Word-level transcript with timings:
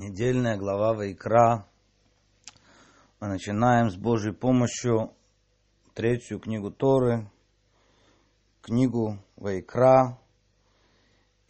недельная 0.00 0.56
глава 0.56 0.94
Вайкра. 0.94 1.66
Мы 3.20 3.28
начинаем 3.28 3.90
с 3.90 3.96
Божьей 3.96 4.32
помощью 4.32 5.14
третью 5.92 6.40
книгу 6.40 6.70
Торы, 6.70 7.30
книгу 8.62 9.18
Вайкра. 9.36 10.18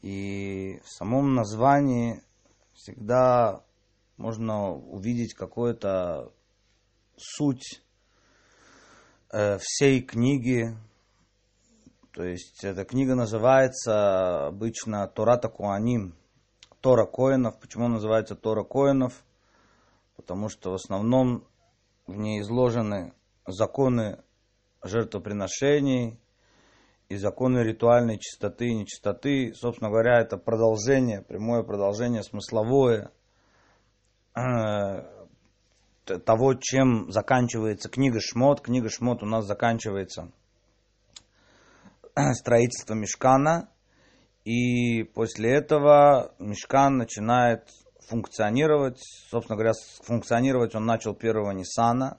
И 0.03 0.81
в 0.83 0.89
самом 0.89 1.35
названии 1.37 2.25
всегда 2.73 3.63
можно 4.17 4.73
увидеть 4.73 5.35
какую-то 5.35 6.33
суть 7.17 7.85
э, 9.33 9.59
всей 9.61 10.03
книги. 10.03 10.77
То 12.13 12.25
есть 12.25 12.65
эта 12.65 12.85
книга 12.85 13.15
называется 13.15 14.49
обычно 14.49 15.07
Тората 15.07 15.49
Куаним– 15.49 16.17
Тора 16.81 17.07
Коинов. 17.07 17.59
Почему 17.61 17.89
называется 17.89 18.35
Тора 18.35 18.65
Коинов? 18.65 19.25
Потому 20.17 20.49
что 20.49 20.71
в 20.71 20.75
основном 20.75 21.47
в 22.07 22.17
ней 22.17 22.41
изложены 22.41 23.13
законы 23.47 24.23
жертвоприношений 24.83 26.19
и 27.09 27.17
законы 27.17 27.59
ритуальной 27.61 28.19
чистоты 28.19 28.69
и 28.69 28.75
нечистоты. 28.75 29.53
Собственно 29.55 29.91
говоря, 29.91 30.21
это 30.21 30.37
продолжение, 30.39 31.23
прямое 31.23 31.63
продолжение 31.63 32.23
смысловое 32.23 33.11
э, 34.35 35.03
того, 36.05 36.55
чем 36.55 37.11
заканчивается 37.11 37.89
книга 37.91 38.21
Шмот. 38.21 38.63
Книга 38.63 38.89
Шмот 38.89 39.23
у 39.23 39.27
нас 39.27 39.45
заканчивается 39.45 40.33
строительством 42.33 43.01
Мешкана– 43.01 43.69
и 44.45 45.03
после 45.03 45.53
этого 45.53 46.35
Мешкан 46.39 46.97
начинает 46.97 47.69
функционировать. 48.09 48.99
Собственно 49.31 49.57
говоря, 49.57 49.73
функционировать 50.03 50.75
он 50.75 50.87
начал 50.87 51.15
первого 51.15 51.53
Ниссана, 51.53 52.19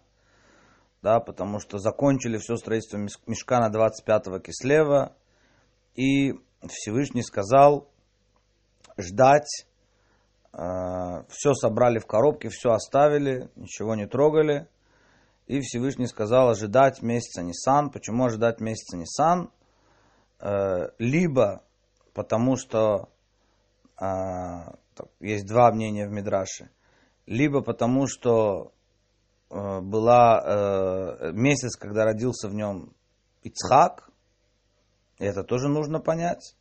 да, 1.01 1.19
потому 1.19 1.59
что 1.59 1.79
закончили 1.79 2.37
все 2.37 2.55
строительство 2.57 2.97
Мешкана 3.27 3.75
25-го 3.75 4.39
Кислева. 4.39 5.15
И 5.95 6.33
Всевышний 6.67 7.23
сказал 7.23 7.89
ждать. 8.97 9.65
Э, 10.53 11.23
все 11.29 11.53
собрали 11.53 11.99
в 11.99 12.05
коробке, 12.05 12.49
все 12.49 12.71
оставили, 12.71 13.49
ничего 13.55 13.95
не 13.95 14.05
трогали. 14.05 14.67
И 15.47 15.59
Всевышний 15.61 16.07
сказал 16.07 16.49
ожидать 16.49 17.01
месяца 17.01 17.41
Нисан. 17.41 17.89
Почему 17.89 18.25
ожидать 18.25 18.61
месяца 18.61 18.95
Нисан? 18.95 19.51
Э, 20.39 20.89
либо 20.99 21.63
потому 22.13 22.57
что 22.57 23.09
а, 23.97 24.73
есть 25.19 25.45
два 25.45 25.71
мнения 25.71 26.07
в 26.07 26.11
Мидраше. 26.11 26.69
Либо 27.25 27.61
потому 27.61 28.07
что 28.07 28.73
э, 29.49 29.79
была 29.81 30.41
э, 30.43 31.31
месяц, 31.33 31.77
когда 31.77 32.03
родился 32.03 32.49
в 32.49 32.53
нем 32.53 32.93
Ицхак, 33.43 34.09
это 35.19 35.43
тоже 35.43 35.67
нужно 35.69 35.99
понять. 35.99 36.55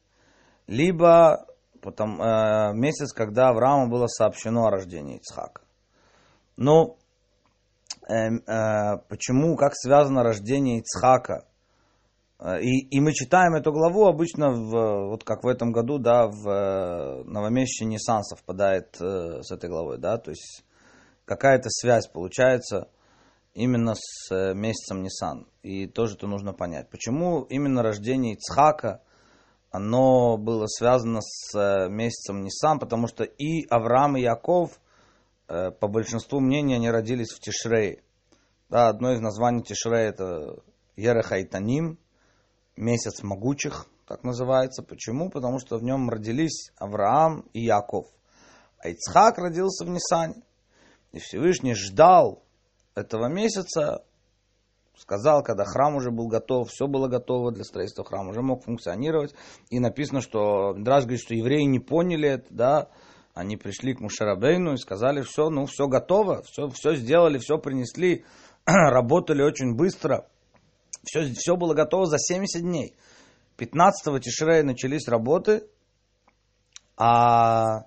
Либо 0.67 1.47
потом, 1.81 2.21
э, 2.21 2.73
месяц, 2.75 3.13
когда 3.13 3.49
Аврааму 3.49 3.89
было 3.89 4.07
сообщено 4.07 4.67
о 4.67 4.71
рождении 4.71 5.17
Ицхака. 5.17 5.63
Но 6.57 6.99
э, 8.07 8.15
э, 8.15 8.99
почему, 9.09 9.57
как 9.57 9.73
связано 9.75 10.23
рождение 10.23 10.81
Ицхака 10.81 11.47
и, 12.61 12.87
и 12.89 13.01
мы 13.01 13.13
читаем 13.13 13.55
эту 13.55 13.71
главу 13.71 14.07
обычно, 14.07 14.51
в, 14.51 15.09
вот 15.11 15.25
как 15.25 15.45
в 15.45 15.49
этом 15.49 15.73
году, 15.73 15.99
да, 15.99 16.27
в 16.27 16.49
э, 16.49 17.25
новомесячие 17.25 17.87
Ниссан 17.87 18.23
совпадает 18.23 18.97
э, 19.01 19.43
с 19.43 19.51
этой 19.53 19.69
главой, 19.69 19.99
да, 19.99 20.17
то 20.17 20.31
есть 20.31 20.65
какая-то 21.27 21.69
связь 21.69 22.07
получается 22.07 22.89
именно 23.53 23.95
с 23.95 24.31
э, 24.31 24.55
месяцем 24.55 25.03
Ниссан. 25.03 25.49
И 25.63 25.87
тоже 25.87 26.15
это 26.15 26.27
нужно 26.27 26.53
понять. 26.53 26.89
Почему 26.89 27.43
именно 27.43 27.83
рождение 27.83 28.35
Ицхака, 28.35 29.03
оно 29.71 30.37
было 30.39 30.67
связано 30.67 31.21
с 31.21 31.55
э, 31.55 31.89
месяцем 31.91 32.43
Ниссан, 32.43 32.79
потому 32.79 33.07
что 33.07 33.25
и 33.25 33.67
Авраам, 33.69 34.17
и 34.17 34.23
Яков, 34.23 34.81
э, 35.49 35.71
по 35.73 35.89
большинству 35.89 36.41
мнений, 36.41 36.75
они 36.75 36.91
родились 36.91 37.33
в 37.33 37.41
Тишрее. 37.41 38.03
Да, 38.71 38.89
одно 38.89 39.13
из 39.13 39.21
названий 39.21 39.63
Тишрея 39.63 40.09
это 40.09 40.63
Ерехайтаним, 40.97 41.99
месяц 42.81 43.23
могучих, 43.23 43.87
так 44.07 44.25
называется. 44.25 44.83
Почему? 44.83 45.31
Потому 45.31 45.61
что 45.61 45.79
в 45.79 45.83
нем 45.83 46.11
родились 46.11 46.73
Авраам 46.79 47.45
и 47.53 47.61
Яков. 47.61 48.07
А 48.79 48.89
Ицхак 48.89 49.39
родился 49.39 49.85
в 49.85 49.89
Нисане. 49.89 50.43
И 51.13 51.19
Всевышний 51.19 51.75
ждал 51.75 52.43
этого 52.95 53.27
месяца, 53.27 54.05
сказал, 54.97 55.43
когда 55.43 55.65
храм 55.65 55.97
уже 55.97 56.11
был 56.11 56.29
готов, 56.29 56.71
все 56.71 56.87
было 56.87 57.09
готово 57.09 57.53
для 57.53 57.65
строительства 57.65 58.05
храма, 58.05 58.31
уже 58.31 58.43
мог 58.43 58.65
функционировать. 58.65 59.35
И 59.71 59.81
написано, 59.81 60.21
что 60.21 60.75
Драж 60.75 61.05
говорит, 61.05 61.23
что 61.23 61.35
евреи 61.35 61.63
не 61.63 61.81
поняли 61.81 62.29
это, 62.29 62.47
да, 62.51 62.89
они 63.35 63.57
пришли 63.57 63.95
к 63.95 64.01
Мушарабейну 64.01 64.75
и 64.75 64.79
сказали, 64.79 65.23
все, 65.23 65.51
ну, 65.51 65.67
все 65.67 65.87
готово, 65.87 66.43
все, 66.43 66.69
все 66.69 66.95
сделали, 66.95 67.39
все 67.39 67.59
принесли, 67.59 68.25
работали 68.67 69.43
очень 69.43 69.75
быстро. 69.77 70.29
Все, 71.05 71.33
все 71.35 71.57
было 71.57 71.75
готово 71.75 72.07
за 72.07 72.19
70 72.19 72.63
дней. 72.63 72.97
15-го 73.59 74.19
Тишрея 74.19 74.63
начались 74.63 75.09
работы, 75.09 75.69
а 76.97 77.85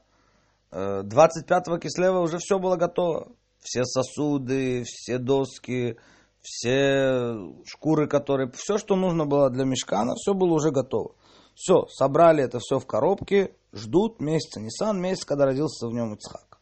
25-го 0.71 1.75
э, 1.75 1.79
Кислева 1.79 2.19
уже 2.19 2.37
все 2.39 2.59
было 2.59 2.75
готово. 2.75 3.31
Все 3.59 3.85
сосуды, 3.85 4.83
все 4.85 5.17
доски, 5.17 5.97
все 6.41 7.33
шкуры, 7.65 8.07
которые... 8.07 8.51
Все, 8.51 8.77
что 8.77 8.95
нужно 8.95 9.25
было 9.25 9.49
для 9.49 9.63
мешкана, 9.63 10.15
все 10.15 10.33
было 10.33 10.53
уже 10.53 10.71
готово. 10.71 11.15
Все, 11.55 11.85
собрали 11.87 12.43
это 12.43 12.59
все 12.59 12.79
в 12.79 12.85
коробке, 12.85 13.55
ждут 13.71 14.19
месяца 14.19 14.59
Нисан, 14.59 14.99
месяц, 14.99 15.23
когда 15.23 15.45
родился 15.45 15.87
в 15.87 15.93
нем 15.93 16.13
Ицхак. 16.15 16.59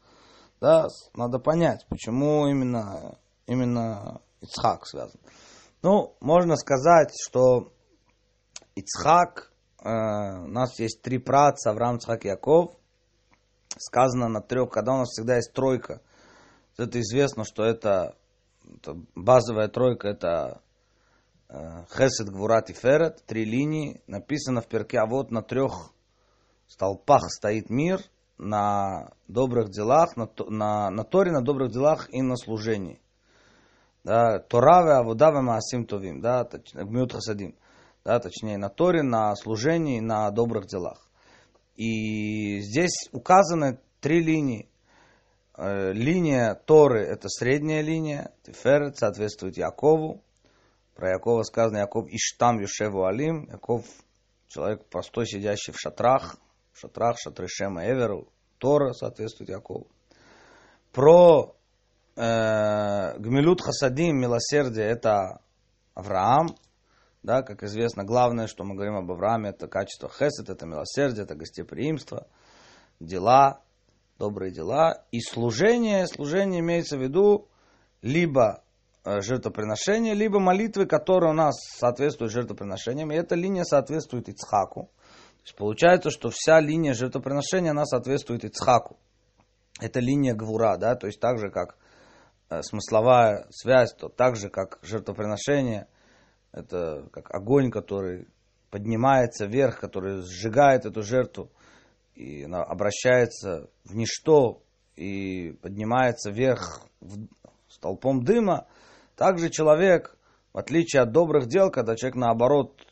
Да, 0.60 0.88
надо 1.16 1.40
понять, 1.40 1.86
почему 1.90 2.48
именно, 2.48 3.18
именно 3.48 4.22
Ицхак 4.42 4.86
связан. 4.86 5.20
Ну, 5.84 6.16
можно 6.20 6.58
сказать, 6.58 7.12
что 7.20 7.74
Ицхак, 8.76 9.52
э, 9.84 9.90
у 9.90 10.48
нас 10.48 10.80
есть 10.80 11.02
три 11.02 11.18
праца, 11.18 11.72
Авраам, 11.72 11.98
Ицхак, 11.98 12.24
Яков. 12.26 12.76
Сказано 13.80 14.28
на 14.28 14.42
трех, 14.42 14.70
когда 14.70 14.94
у 14.94 14.98
нас 14.98 15.10
всегда 15.10 15.38
есть 15.38 15.54
тройка. 15.54 16.02
Это 16.78 17.00
известно, 17.00 17.46
что 17.46 17.64
это, 17.64 18.16
это 18.64 18.96
базовая 19.16 19.70
тройка, 19.70 20.10
это 20.10 20.62
э, 21.50 21.86
Хесед, 21.90 22.30
Гвурат 22.30 22.70
и 22.70 22.74
Ферет, 22.74 23.26
три 23.26 23.44
линии. 23.44 24.04
Написано 24.06 24.62
в 24.62 24.68
перке, 24.68 25.00
а 25.00 25.08
вот 25.08 25.32
на 25.32 25.42
трех 25.42 25.94
столпах 26.68 27.24
стоит 27.32 27.72
мир, 27.72 28.02
на 28.38 29.14
добрых 29.28 29.70
делах, 29.70 30.16
на, 30.16 30.30
на, 30.48 30.92
на 30.92 31.04
Торе, 31.04 31.32
на 31.32 31.42
добрых 31.42 31.72
делах 31.72 32.08
и 32.14 32.22
на 32.22 32.36
служении 32.36 33.02
да, 34.04 34.40
Тораве, 34.40 34.94
Авудаве, 34.94 35.42
Маасим 35.42 35.86
Товим, 35.86 36.22
да, 36.22 36.48
Гмют 36.74 37.14
Хасадим, 37.14 37.56
да, 38.04 38.20
точнее, 38.20 38.58
на 38.58 38.70
Торе, 38.70 39.04
на 39.04 39.36
служении, 39.36 40.00
на 40.00 40.30
добрых 40.32 40.68
делах. 40.68 41.08
И 41.76 42.60
здесь 42.62 43.10
указаны 43.12 43.80
три 44.00 44.22
линии. 44.22 44.70
Э, 45.58 45.92
линия 45.94 46.56
Торы– 46.56 47.02
это 47.08 47.30
средняя 47.30 47.82
линия, 47.82 48.32
Тиферет 48.44 48.98
соответствует 48.98 49.58
Якову. 49.58 50.24
Про 50.96 51.12
Якова 51.12 51.44
сказано 51.44 51.80
Яков 51.80 52.08
Иштам 52.10 52.60
Юшеву 52.60 53.06
Алим. 53.06 53.48
Яков– 53.50 53.86
человек 54.48 54.86
простой, 54.86 55.26
сидящий 55.26 55.74
в 55.74 55.80
шатрах, 55.80 56.38
в 56.74 56.80
шатрах, 56.80 57.18
шатры 57.20 57.48
Шема 57.48 57.86
Эверу. 57.86 58.28
Тора 58.58 58.94
соответствует 58.94 59.50
Якову. 59.50 59.88
Про 60.92 61.56
Э, 62.22 63.18
Гмилют 63.18 63.62
Хасадим, 63.62 64.20
милосердие, 64.20 64.86
это 64.86 65.42
Авраам. 65.96 66.56
Да, 67.24 67.42
как 67.42 67.64
известно, 67.64 68.04
главное, 68.04 68.46
что 68.46 68.64
мы 68.64 68.76
говорим 68.76 68.96
об 68.96 69.12
Аврааме, 69.12 69.50
это 69.50 69.68
качество 69.68 70.08
хесед, 70.08 70.48
это 70.48 70.68
милосердие, 70.68 71.24
это 71.24 71.34
гостеприимство, 71.34 72.28
дела, 73.00 73.62
добрые 74.20 74.52
дела. 74.52 75.04
И 75.10 75.20
служение, 75.20 76.06
служение 76.06 76.60
имеется 76.60 76.96
в 76.96 77.02
виду 77.02 77.48
либо 78.04 78.62
э, 79.04 79.22
жертвоприношение, 79.22 80.14
либо 80.14 80.40
молитвы, 80.40 80.86
которые 80.86 81.32
у 81.32 81.36
нас 81.36 81.56
соответствуют 81.80 82.34
жертвоприношениям. 82.34 83.12
И 83.12 83.16
эта 83.16 83.34
линия 83.34 83.64
соответствует 83.64 84.30
Ицхаку. 84.30 84.92
То 85.38 85.46
есть 85.46 85.56
получается, 85.56 86.12
что 86.12 86.30
вся 86.30 86.60
линия 86.60 86.94
жертвоприношения, 86.94 87.72
она 87.72 87.86
соответствует 87.86 88.44
Ицхаку. 88.44 88.98
Это 89.80 90.00
линия 90.00 90.36
Гвура, 90.36 90.78
да, 90.78 90.94
то 90.94 91.08
есть 91.08 91.20
так 91.20 91.40
же, 91.40 91.50
как 91.50 91.78
смысловая 92.62 93.48
связь, 93.50 93.94
то 93.94 94.10
так 94.10 94.36
же, 94.36 94.50
как 94.50 94.80
жертвоприношение, 94.82 95.88
это 96.52 97.08
как 97.12 97.34
огонь, 97.34 97.72
который 97.72 98.28
поднимается 98.70 99.46
вверх, 99.46 99.80
который 99.80 100.22
сжигает 100.22 100.86
эту 100.86 101.02
жертву 101.02 101.52
и 102.16 102.44
она 102.44 102.64
обращается 102.64 103.70
в 103.84 103.96
ничто, 103.96 104.62
и 104.96 105.58
поднимается 105.62 106.32
вверх 106.32 106.82
столпом 107.68 108.24
дыма, 108.24 108.68
также 109.16 109.50
человек, 109.50 110.18
в 110.54 110.58
отличие 110.58 111.02
от 111.02 111.12
добрых 111.12 111.48
дел, 111.48 111.72
когда 111.72 111.96
человек 111.96 112.16
наоборот 112.18 112.86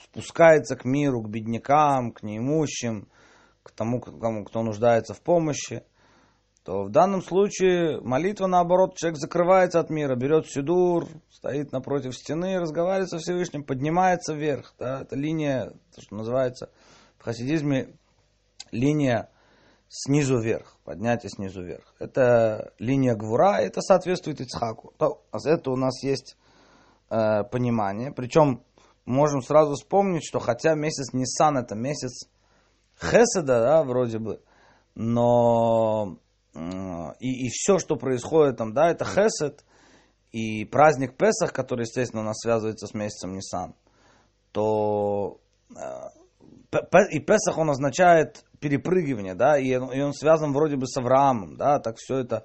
спускается 0.00 0.76
к 0.76 0.84
миру, 0.84 1.22
к 1.22 1.28
беднякам, 1.28 2.12
к 2.12 2.22
неимущим, 2.22 3.08
к 3.62 3.72
тому, 3.72 4.00
кому, 4.00 4.44
кто 4.44 4.62
нуждается 4.62 5.14
в 5.14 5.20
помощи, 5.20 5.82
то 6.66 6.82
в 6.82 6.90
данном 6.90 7.22
случае 7.22 8.00
молитва, 8.00 8.48
наоборот, 8.48 8.96
человек 8.96 9.20
закрывается 9.20 9.78
от 9.78 9.88
мира, 9.88 10.16
берет 10.16 10.48
сидур, 10.48 11.06
стоит 11.30 11.70
напротив 11.70 12.16
стены, 12.16 12.58
разговаривает 12.58 13.08
со 13.08 13.18
Всевышним, 13.18 13.62
поднимается 13.62 14.34
вверх. 14.34 14.74
Да, 14.76 15.02
это 15.02 15.14
линия, 15.14 15.74
то, 15.94 16.02
что 16.02 16.16
называется 16.16 16.72
в 17.18 17.22
хасидизме 17.22 17.94
линия 18.72 19.30
снизу 19.88 20.40
вверх, 20.40 20.76
поднятие 20.82 21.30
снизу 21.30 21.62
вверх. 21.62 21.94
Это 22.00 22.72
линия 22.80 23.14
Гвура, 23.14 23.60
это 23.60 23.80
соответствует 23.80 24.40
Ицхаку. 24.40 24.92
То, 24.98 25.22
это 25.44 25.70
у 25.70 25.76
нас 25.76 26.02
есть 26.02 26.36
э, 27.10 27.44
понимание. 27.44 28.10
Причем 28.10 28.64
можем 29.04 29.40
сразу 29.40 29.74
вспомнить, 29.74 30.26
что 30.26 30.40
хотя 30.40 30.74
месяц 30.74 31.12
Нисан 31.12 31.58
это 31.58 31.76
месяц 31.76 32.28
Хеседа, 33.00 33.60
да, 33.60 33.84
вроде 33.84 34.18
бы, 34.18 34.40
но 34.96 36.18
и, 37.20 37.46
и 37.46 37.48
все, 37.50 37.78
что 37.78 37.96
происходит 37.96 38.56
там, 38.56 38.72
да, 38.72 38.90
это 38.90 39.04
Хесед, 39.04 39.64
и 40.32 40.64
праздник 40.64 41.16
Песах, 41.16 41.52
который, 41.52 41.82
естественно, 41.82 42.22
у 42.22 42.26
нас 42.26 42.36
связывается 42.38 42.86
с 42.86 42.94
месяцем 42.94 43.32
Нисан, 43.32 43.74
то 44.52 45.40
э, 45.74 47.06
и 47.10 47.20
Песах 47.20 47.58
он 47.58 47.70
означает 47.70 48.44
перепрыгивание, 48.60 49.34
да, 49.34 49.58
и 49.58 49.74
он, 49.76 49.92
и 49.92 50.00
он 50.00 50.12
связан 50.12 50.52
вроде 50.52 50.76
бы 50.76 50.86
с 50.86 50.96
Авраамом, 50.96 51.56
да, 51.56 51.78
так 51.78 51.96
все 51.98 52.18
это 52.18 52.44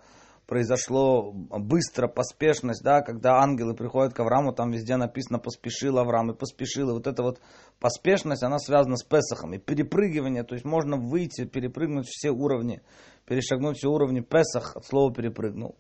произошло 0.51 1.31
быстро, 1.31 2.09
поспешность, 2.09 2.83
да, 2.83 3.01
когда 3.01 3.38
ангелы 3.38 3.74
приходят 3.74 4.13
к 4.13 4.19
Аврааму, 4.19 4.51
там 4.51 4.71
везде 4.71 4.98
написано 4.98 5.39
«поспешил 5.39 5.98
Авраам» 5.98 6.31
и 6.31 6.36
«поспешил», 6.36 6.89
и 6.89 6.92
вот 6.92 7.07
эта 7.07 7.24
вот 7.24 7.39
поспешность, 7.80 8.44
она 8.44 8.59
связана 8.59 8.98
с 8.98 9.03
Песахом, 9.06 9.53
и 9.53 9.59
перепрыгивание, 9.59 10.44
то 10.44 10.53
есть 10.53 10.65
можно 10.65 10.98
выйти, 10.98 11.45
перепрыгнуть 11.45 12.07
все 12.09 12.31
уровни, 12.31 12.81
перешагнуть 13.25 13.77
все 13.77 13.88
уровни 13.88 14.19
Песах, 14.19 14.75
от 14.75 14.86
слова 14.86 15.13
«перепрыгнул». 15.13 15.77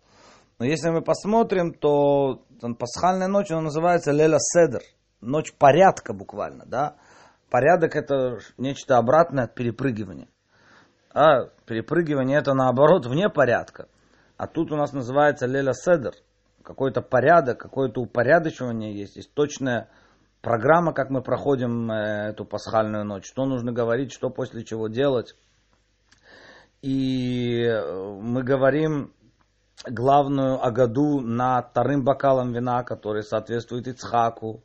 Но 0.57 0.65
если 0.65 0.89
мы 0.89 1.01
посмотрим, 1.01 1.73
то 1.73 2.45
там, 2.61 2.75
пасхальная 2.75 3.27
ночь, 3.27 3.51
она 3.51 3.63
называется 3.63 4.13
Леля 4.13 4.37
Седер, 4.39 4.83
ночь 5.19 5.51
порядка 5.51 6.13
буквально, 6.13 6.63
да, 6.65 6.95
порядок 7.49 7.97
это 7.97 8.37
нечто 8.57 8.95
обратное 8.95 9.43
от 9.43 9.53
перепрыгивания. 9.53 10.29
А 11.13 11.47
перепрыгивание 11.65 12.37
это 12.37 12.53
наоборот 12.53 13.05
вне 13.05 13.27
порядка. 13.27 13.89
А 14.41 14.47
тут 14.47 14.71
у 14.71 14.75
нас 14.75 14.91
называется 14.91 15.45
Леля 15.45 15.73
Седер. 15.73 16.13
Какой-то 16.63 17.03
порядок, 17.03 17.59
какое-то 17.59 18.01
упорядочивание 18.01 18.91
есть. 18.91 19.15
Есть 19.15 19.35
точная 19.35 19.87
программа, 20.41 20.93
как 20.93 21.11
мы 21.11 21.21
проходим 21.21 21.91
э, 21.91 22.29
эту 22.31 22.43
пасхальную 22.43 23.05
ночь. 23.05 23.27
Что 23.27 23.45
нужно 23.45 23.71
говорить, 23.71 24.11
что 24.11 24.31
после 24.31 24.63
чего 24.63 24.87
делать. 24.87 25.35
И 26.81 27.61
э, 27.61 28.17
мы 28.19 28.41
говорим 28.41 29.13
главную 29.85 30.65
агаду 30.65 31.21
над 31.21 31.69
вторым 31.69 32.03
бокалом 32.03 32.51
вина, 32.51 32.83
который 32.83 33.21
соответствует 33.21 33.87
Ицхаку 33.87 34.63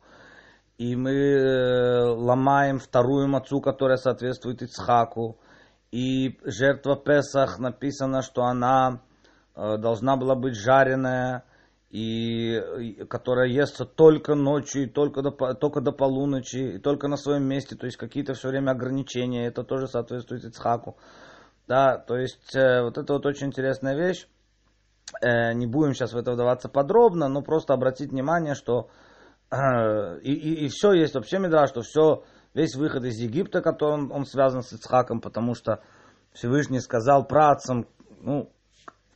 и 0.79 0.95
мы 0.95 1.11
э, 1.11 2.03
ломаем 2.15 2.79
вторую 2.79 3.27
мацу, 3.27 3.61
которая 3.61 3.97
соответствует 3.97 4.63
Ицхаку. 4.63 5.37
И 5.91 6.39
жертва 6.43 6.95
Песах 6.95 7.59
написано, 7.59 8.23
что 8.23 8.43
она 8.43 9.01
должна 9.57 10.17
была 10.17 10.35
быть 10.35 10.55
жареная, 10.55 11.43
и 11.89 13.05
которая 13.09 13.47
естся 13.47 13.85
только 13.85 14.35
ночью, 14.35 14.83
и 14.83 14.87
только 14.87 15.21
до, 15.21 15.31
только 15.55 15.81
до 15.81 15.91
полуночи, 15.91 16.75
и 16.75 16.79
только 16.79 17.07
на 17.07 17.17
своем 17.17 17.43
месте, 17.43 17.75
то 17.75 17.85
есть 17.85 17.97
какие-то 17.97 18.33
все 18.33 18.49
время 18.49 18.71
ограничения, 18.71 19.47
это 19.47 19.63
тоже 19.63 19.87
соответствует 19.87 20.43
Ицхаку. 20.43 20.97
Да, 21.67 21.97
то 21.97 22.15
есть 22.15 22.55
э, 22.55 22.83
вот 22.83 22.97
это 22.97 23.13
вот 23.13 23.25
очень 23.25 23.47
интересная 23.47 23.95
вещь. 23.95 24.27
Не 25.23 25.65
будем 25.67 25.93
сейчас 25.93 26.11
в 26.13 26.17
это 26.17 26.33
вдаваться 26.33 26.67
подробно, 26.67 27.29
но 27.29 27.41
просто 27.41 27.73
обратить 27.73 28.11
внимание, 28.11 28.55
что 28.55 28.89
и, 29.49 30.33
и, 30.33 30.65
и 30.65 30.67
все 30.67 30.91
есть 30.91 31.15
вообще 31.15 31.39
медраж, 31.39 31.69
что 31.69 31.81
все, 31.81 32.23
весь 32.53 32.75
выход 32.75 33.05
из 33.05 33.17
Египта, 33.17 33.61
который 33.61 33.93
он, 33.93 34.11
он 34.11 34.25
связан 34.25 34.63
с 34.63 34.73
Ицхаком, 34.73 35.21
потому 35.21 35.55
что 35.55 35.81
Всевышний 36.33 36.81
сказал 36.81 37.25
працам, 37.25 37.87
ну, 38.19 38.51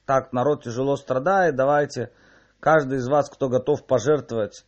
так 0.06 0.33
народ 0.33 0.63
тяжело 0.63 0.95
страдает, 0.95 1.56
давайте, 1.56 2.12
каждый 2.59 3.00
из 3.00 3.07
вас, 3.07 3.30
кто 3.30 3.50
готов 3.50 3.86
пожертвовать 3.86 4.65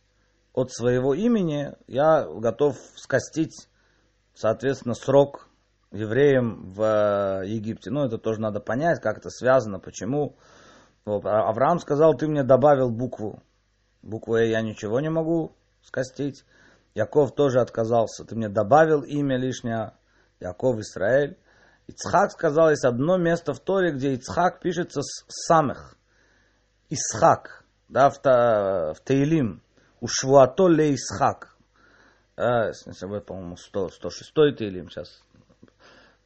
от 0.52 0.72
своего 0.72 1.14
имени, 1.14 1.72
я 1.86 2.26
готов 2.26 2.76
скостить, 2.96 3.68
соответственно, 4.34 4.94
срок 4.94 5.48
евреям 5.90 6.72
в 6.72 7.42
э, 7.42 7.46
Египте. 7.46 7.90
Ну, 7.90 8.04
это 8.04 8.18
тоже 8.18 8.40
надо 8.40 8.60
понять, 8.60 9.00
как 9.00 9.18
это 9.18 9.30
связано, 9.30 9.78
почему. 9.78 10.36
Вот. 11.04 11.24
А 11.24 11.48
Авраам 11.48 11.78
сказал, 11.78 12.14
ты 12.14 12.26
мне 12.26 12.42
добавил 12.42 12.90
букву 12.90 13.42
букву 14.04 14.36
«э» 14.36 14.50
я 14.50 14.60
ничего 14.60 15.00
не 15.00 15.10
могу 15.10 15.56
скостить. 15.82 16.44
Яков 16.94 17.34
тоже 17.34 17.60
отказался. 17.60 18.24
Ты 18.24 18.36
мне 18.36 18.48
добавил 18.48 19.00
имя 19.02 19.36
лишнее. 19.36 19.92
Яков 20.40 20.78
Израиль. 20.78 21.38
Ицхак 21.86 22.30
сказал, 22.32 22.70
есть 22.70 22.84
одно 22.84 23.16
место 23.18 23.52
в 23.52 23.60
Торе, 23.60 23.92
где 23.92 24.14
Ицхак 24.14 24.60
пишется 24.60 25.02
с 25.02 25.24
самых. 25.46 25.96
Исхак. 26.88 27.64
Да, 27.88 28.08
в, 28.10 28.20
та, 28.20 28.94
в 28.94 29.00
Таилим. 29.00 29.62
У 30.00 30.06
Швуато 30.08 30.68
ле 30.68 30.94
Исхак. 30.94 31.56
Да, 32.36 32.72
по-моему, 33.26 33.56
100, 33.56 33.90
106 33.90 34.34
Таилим 34.34 34.90
сейчас. 34.90 35.22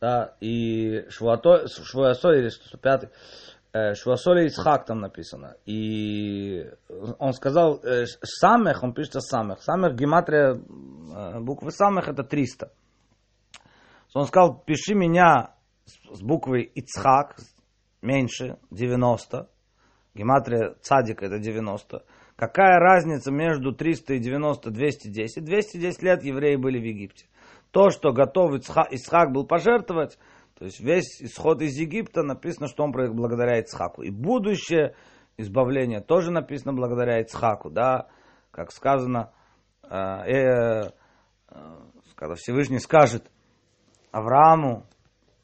Да, 0.00 0.36
и 0.40 1.06
Швуато, 1.10 1.66
Швуасо 1.66 2.30
или 2.30 2.48
105 2.48 3.10
Э, 3.70 3.94
Швасоли 3.94 4.46
Ицхак 4.46 4.86
там 4.86 5.00
написано. 5.00 5.56
И 5.66 6.70
он 7.18 7.32
сказал, 7.34 7.80
э, 7.84 8.06
самых, 8.22 8.82
он 8.82 8.94
пишет 8.94 9.22
самых. 9.22 9.62
Самых, 9.62 9.94
гематрия 9.94 10.54
э, 10.54 11.40
буквы 11.40 11.70
самых 11.70 12.08
это 12.08 12.24
300. 12.24 12.72
Он 14.14 14.24
сказал, 14.26 14.62
пиши 14.64 14.94
меня 14.94 15.54
с 16.10 16.22
буквой 16.22 16.62
Ицхак, 16.62 17.36
меньше, 18.02 18.58
90. 18.70 19.48
Гематрия 20.14 20.74
цадик 20.80 21.22
это 21.22 21.38
90. 21.38 22.04
Какая 22.36 22.78
разница 22.78 23.30
между 23.30 23.72
300 23.72 24.14
и 24.14 24.18
90, 24.18 24.70
210? 24.70 25.44
210 25.44 26.02
лет 26.02 26.22
евреи 26.22 26.56
были 26.56 26.78
в 26.78 26.84
Египте. 26.84 27.26
То, 27.70 27.90
что 27.90 28.12
готов 28.12 28.54
Ицхак, 28.54 29.32
был 29.32 29.46
пожертвовать, 29.46 30.18
то 30.58 30.64
есть 30.64 30.80
весь 30.80 31.20
исход 31.20 31.60
из 31.60 31.76
Египта 31.78 32.22
написано, 32.22 32.68
что 32.68 32.84
он 32.84 32.92
благодаря 32.92 33.60
Ицхаку. 33.60 34.02
И 34.02 34.10
будущее 34.10 34.94
избавление 35.36 36.00
тоже 36.00 36.30
написано 36.30 36.72
благодаря 36.72 37.20
Ицхаку, 37.20 37.70
да, 37.70 38.08
как 38.50 38.72
сказано, 38.72 39.32
э, 39.82 39.88
э, 39.94 40.90
когда 42.14 42.34
Всевышний 42.34 42.80
скажет 42.80 43.30
Аврааму, 44.10 44.86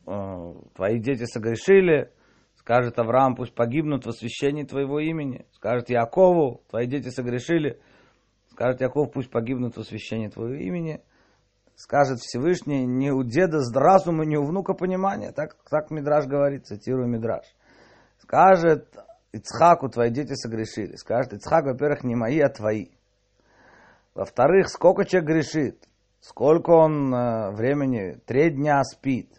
э, 0.07 0.55
твои 0.75 0.99
дети 0.99 1.25
согрешили, 1.25 2.13
скажет 2.57 2.99
Авраам, 2.99 3.35
пусть 3.35 3.55
погибнут 3.55 4.07
в 4.07 4.09
освящении 4.09 4.65
твоего 4.65 5.01
имени, 5.01 5.47
скажет 5.53 5.91
Якову, 5.91 6.63
твои 6.71 6.87
дети 6.87 7.09
согрешили, 7.09 7.81
скажет 8.51 8.81
Яков, 8.81 9.13
пусть 9.13 9.31
погибнут 9.31 9.77
в 9.77 9.81
освящении 9.81 10.29
твоего 10.29 10.55
имени– 10.55 11.01
скажет 11.77 12.21
Всевышний, 12.21 12.87
не 12.87 13.11
у 13.11 13.23
деда 13.23 13.61
с 13.61 13.75
разума, 13.75 14.25
не 14.25 14.37
у 14.37 14.45
внука 14.45 14.75
понимания. 14.75 15.33
Так, 15.33 15.57
так 15.69 15.91
Мидраж 15.91 16.27
говорит, 16.27 16.67
цитирую 16.67 17.09
Мидраж. 17.09 17.45
Скажет 18.19 18.89
Ицхаку, 19.33 19.89
твои 19.89 20.11
дети 20.11 20.35
согрешили. 20.35 20.97
Скажет 20.97 21.33
Ицхак, 21.33 21.65
во-первых, 21.65 22.05
не 22.05 22.15
мои, 22.15 22.41
а 22.41 22.49
твои. 22.49 22.89
Во-вторых, 24.15 24.69
сколько 24.69 25.05
человек 25.05 25.29
грешит, 25.29 25.89
сколько 26.25 26.71
он 26.71 27.15
э, 27.15 27.51
времени, 27.51 28.19
три 28.25 28.51
дня 28.51 28.83
спит, 28.83 29.31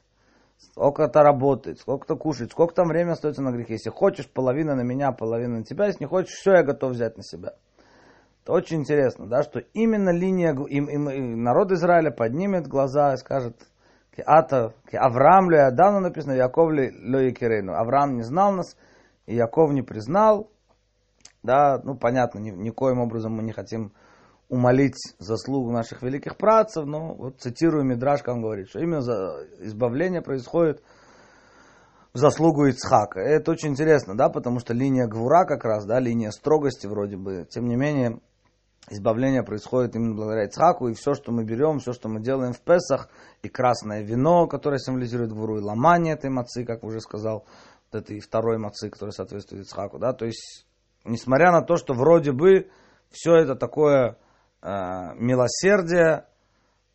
сколько-то 0.58 1.24
работает, 1.24 1.80
сколько-то 1.80 2.16
кушает, 2.16 2.52
сколько 2.52 2.76
там 2.76 2.88
времени 2.88 3.14
остается 3.14 3.42
на 3.42 3.52
грехе. 3.52 3.74
Если 3.74 3.90
хочешь, 3.90 4.30
половина 4.30 4.76
на 4.76 4.82
меня, 4.82 5.12
половина 5.12 5.58
на 5.58 5.64
тебя. 5.64 5.88
Если 5.88 6.04
не 6.04 6.08
хочешь, 6.08 6.36
все, 6.36 6.54
я 6.54 6.64
готов 6.64 6.92
взять 6.92 7.18
на 7.18 7.24
себя. 7.24 7.54
Это 8.44 8.54
очень 8.54 8.82
интересно, 8.82 9.26
да, 9.26 9.42
что 9.42 9.60
именно 9.74 10.12
линия, 10.12 10.54
им, 10.54 10.86
им, 10.88 11.44
народ 11.44 11.72
Израиля 11.72 12.12
поднимет 12.12 12.68
глаза 12.68 13.16
и 13.16 13.18
скажет, 13.18 13.56
Ата, 14.24 14.74
Авраам 14.94 15.50
ли 15.50 15.58
Адану 15.58 16.00
написано, 16.00 16.34
Яков 16.34 16.72
ли 16.72 16.92
Лоикерейну. 17.04 17.74
Авраам 17.74 18.16
не 18.16 18.22
знал 18.22 18.54
нас, 18.54 18.78
и 19.26 19.36
Яков 19.36 19.72
не 19.72 19.82
признал. 19.82 20.52
Да, 21.42 21.82
ну 21.84 21.96
понятно, 21.96 22.40
ни, 22.40 22.52
никоим 22.52 23.00
образом 23.00 23.34
мы 23.34 23.44
не 23.44 23.52
хотим 23.52 23.92
умолить 24.50 25.16
заслугу 25.18 25.72
наших 25.72 26.02
великих 26.04 26.38
працев, 26.38 26.86
но 26.86 27.14
вот 27.16 27.40
цитирую 27.40 27.84
Мидраш, 27.84 28.22
как 28.22 28.36
он 28.36 28.42
говорит, 28.42 28.70
что 28.70 28.80
именно 28.80 29.02
за 29.02 29.46
избавление 29.60 30.22
происходит 30.22 30.84
заслугу 32.14 32.68
Ицхака. 32.68 33.20
Это 33.20 33.52
очень 33.52 33.70
интересно, 33.70 34.16
да, 34.16 34.30
потому 34.30 34.60
что 34.60 34.74
линия 34.74 35.08
Гвура 35.08 35.46
как 35.46 35.66
раз, 35.66 35.86
да, 35.86 36.00
линия 36.00 36.32
строгости 36.32 36.88
вроде 36.88 37.18
бы. 37.18 37.46
Тем 37.50 37.68
не 37.68 37.76
менее, 37.76 38.20
избавление 38.90 39.44
происходит 39.44 39.96
именно 39.96 40.16
благодаря 40.16 40.46
Ицхаку, 40.46 40.88
и 40.88 40.94
все, 40.94 41.14
что 41.14 41.32
мы 41.32 41.44
берем, 41.44 41.80
все, 41.80 41.92
что 41.92 42.08
мы 42.08 42.22
делаем 42.22 42.54
в 42.54 42.62
Песах, 42.62 43.10
и 43.42 43.50
красное 43.50 44.02
вино, 44.02 44.48
которое 44.48 44.78
символизирует 44.78 45.34
Гвуру, 45.34 45.58
и 45.58 45.62
ломание 45.62 46.14
этой 46.14 46.30
мацы, 46.30 46.64
как 46.64 46.84
уже 46.84 47.02
сказал, 47.02 47.46
вот 47.92 48.04
этой 48.04 48.20
второй 48.20 48.60
мацы, 48.60 48.90
которая 48.90 49.12
соответствует 49.12 49.66
Ицхаку, 49.66 49.98
да, 49.98 50.14
то 50.14 50.26
есть, 50.26 50.66
несмотря 51.04 51.52
на 51.52 51.64
то, 51.64 51.78
что 51.78 51.94
вроде 51.94 52.32
бы 52.32 52.70
все 53.10 53.36
это 53.36 53.56
такое 53.56 54.18
милосердие, 54.66 56.26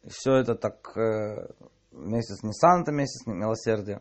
все 0.08 0.36
это 0.36 0.54
так 0.54 0.96
э, 0.96 1.48
месяц 1.92 2.42
Нисан, 2.42 2.82
это 2.82 2.92
месяц 2.92 3.26
милосердия, 3.26 4.00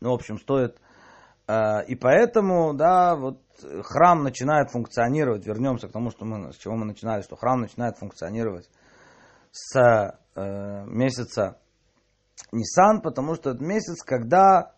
ну, 0.00 0.10
в 0.10 0.14
общем, 0.14 0.38
стоит. 0.38 0.80
Э, 1.46 1.84
и 1.86 1.94
поэтому, 1.94 2.74
да, 2.74 3.16
вот 3.16 3.40
храм 3.84 4.22
начинает 4.22 4.70
функционировать. 4.70 5.46
Вернемся 5.46 5.88
к 5.88 5.92
тому, 5.92 6.10
что 6.10 6.24
мы, 6.24 6.52
с 6.52 6.56
чего 6.56 6.76
мы 6.76 6.84
начинали, 6.84 7.22
что 7.22 7.36
храм 7.36 7.60
начинает 7.60 7.96
функционировать 7.98 8.68
с 9.50 9.78
э, 10.34 10.84
месяца 10.86 11.58
Нисан, 12.52 13.00
потому 13.00 13.34
что 13.34 13.50
это 13.50 13.64
месяц, 13.64 14.02
когда 14.02 14.74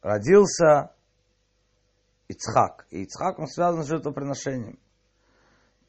родился 0.00 0.92
Ицхак. 2.28 2.86
И 2.90 3.02
Ицхак, 3.02 3.38
он 3.38 3.46
связан 3.48 3.84
с 3.84 3.88
жертвоприношением. 3.88 4.78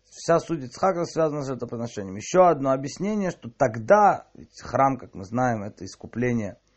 Вся 0.10 0.40
суть 0.40 0.64
Ицхака 0.64 1.06
связана 1.06 1.44
с 1.44 1.48
жертвоприношением. 1.48 2.16
Еще 2.16 2.48
одно 2.48 2.72
объяснение, 2.72 3.32
что 3.32 3.50
тогда, 3.50 4.28
ведь 4.34 4.62
храм, 4.62 4.98
как 4.98 5.14
мы 5.14 5.24
знаем, 5.24 5.64
это 5.64 5.86
искупление– 5.86 6.58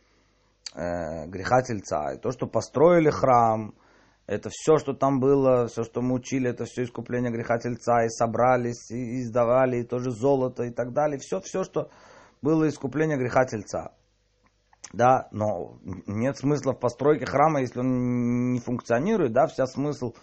э, 0.74 1.26
греха 1.26 1.62
тельца. 1.62 2.12
И 2.12 2.18
то, 2.18 2.30
что 2.30 2.46
построили 2.46 3.10
храм, 3.10 3.74
это 4.26 4.48
все, 4.50 4.78
что 4.78 4.92
там 4.92 5.20
было, 5.20 5.66
все, 5.66 5.82
что 5.82 6.02
мы 6.02 6.14
учили, 6.14 6.50
это 6.50 6.64
все 6.64 6.84
искупление 6.84 7.32
греха 7.32 7.58
тельца, 7.58 8.04
и 8.04 8.08
собрались, 8.08 8.90
и 8.90 9.22
издавали, 9.22 9.78
и 9.78 9.84
тоже 9.84 10.10
золото, 10.10 10.64
и 10.64 10.70
так 10.70 10.92
далее. 10.92 11.18
Все, 11.18 11.40
все, 11.40 11.64
что 11.64 11.90
было 12.42 12.68
искупление 12.68 13.18
греха 13.18 13.44
тельца. 13.44 13.92
Да, 14.92 15.28
но 15.30 15.78
нет 16.06 16.36
смысла 16.38 16.72
в 16.72 16.80
постройке 16.80 17.26
храма, 17.26 17.60
если 17.60 17.80
он 17.80 18.52
не 18.52 18.60
функционирует, 18.60 19.32
да, 19.32 19.46
вся 19.46 19.66
смысл 19.66 20.14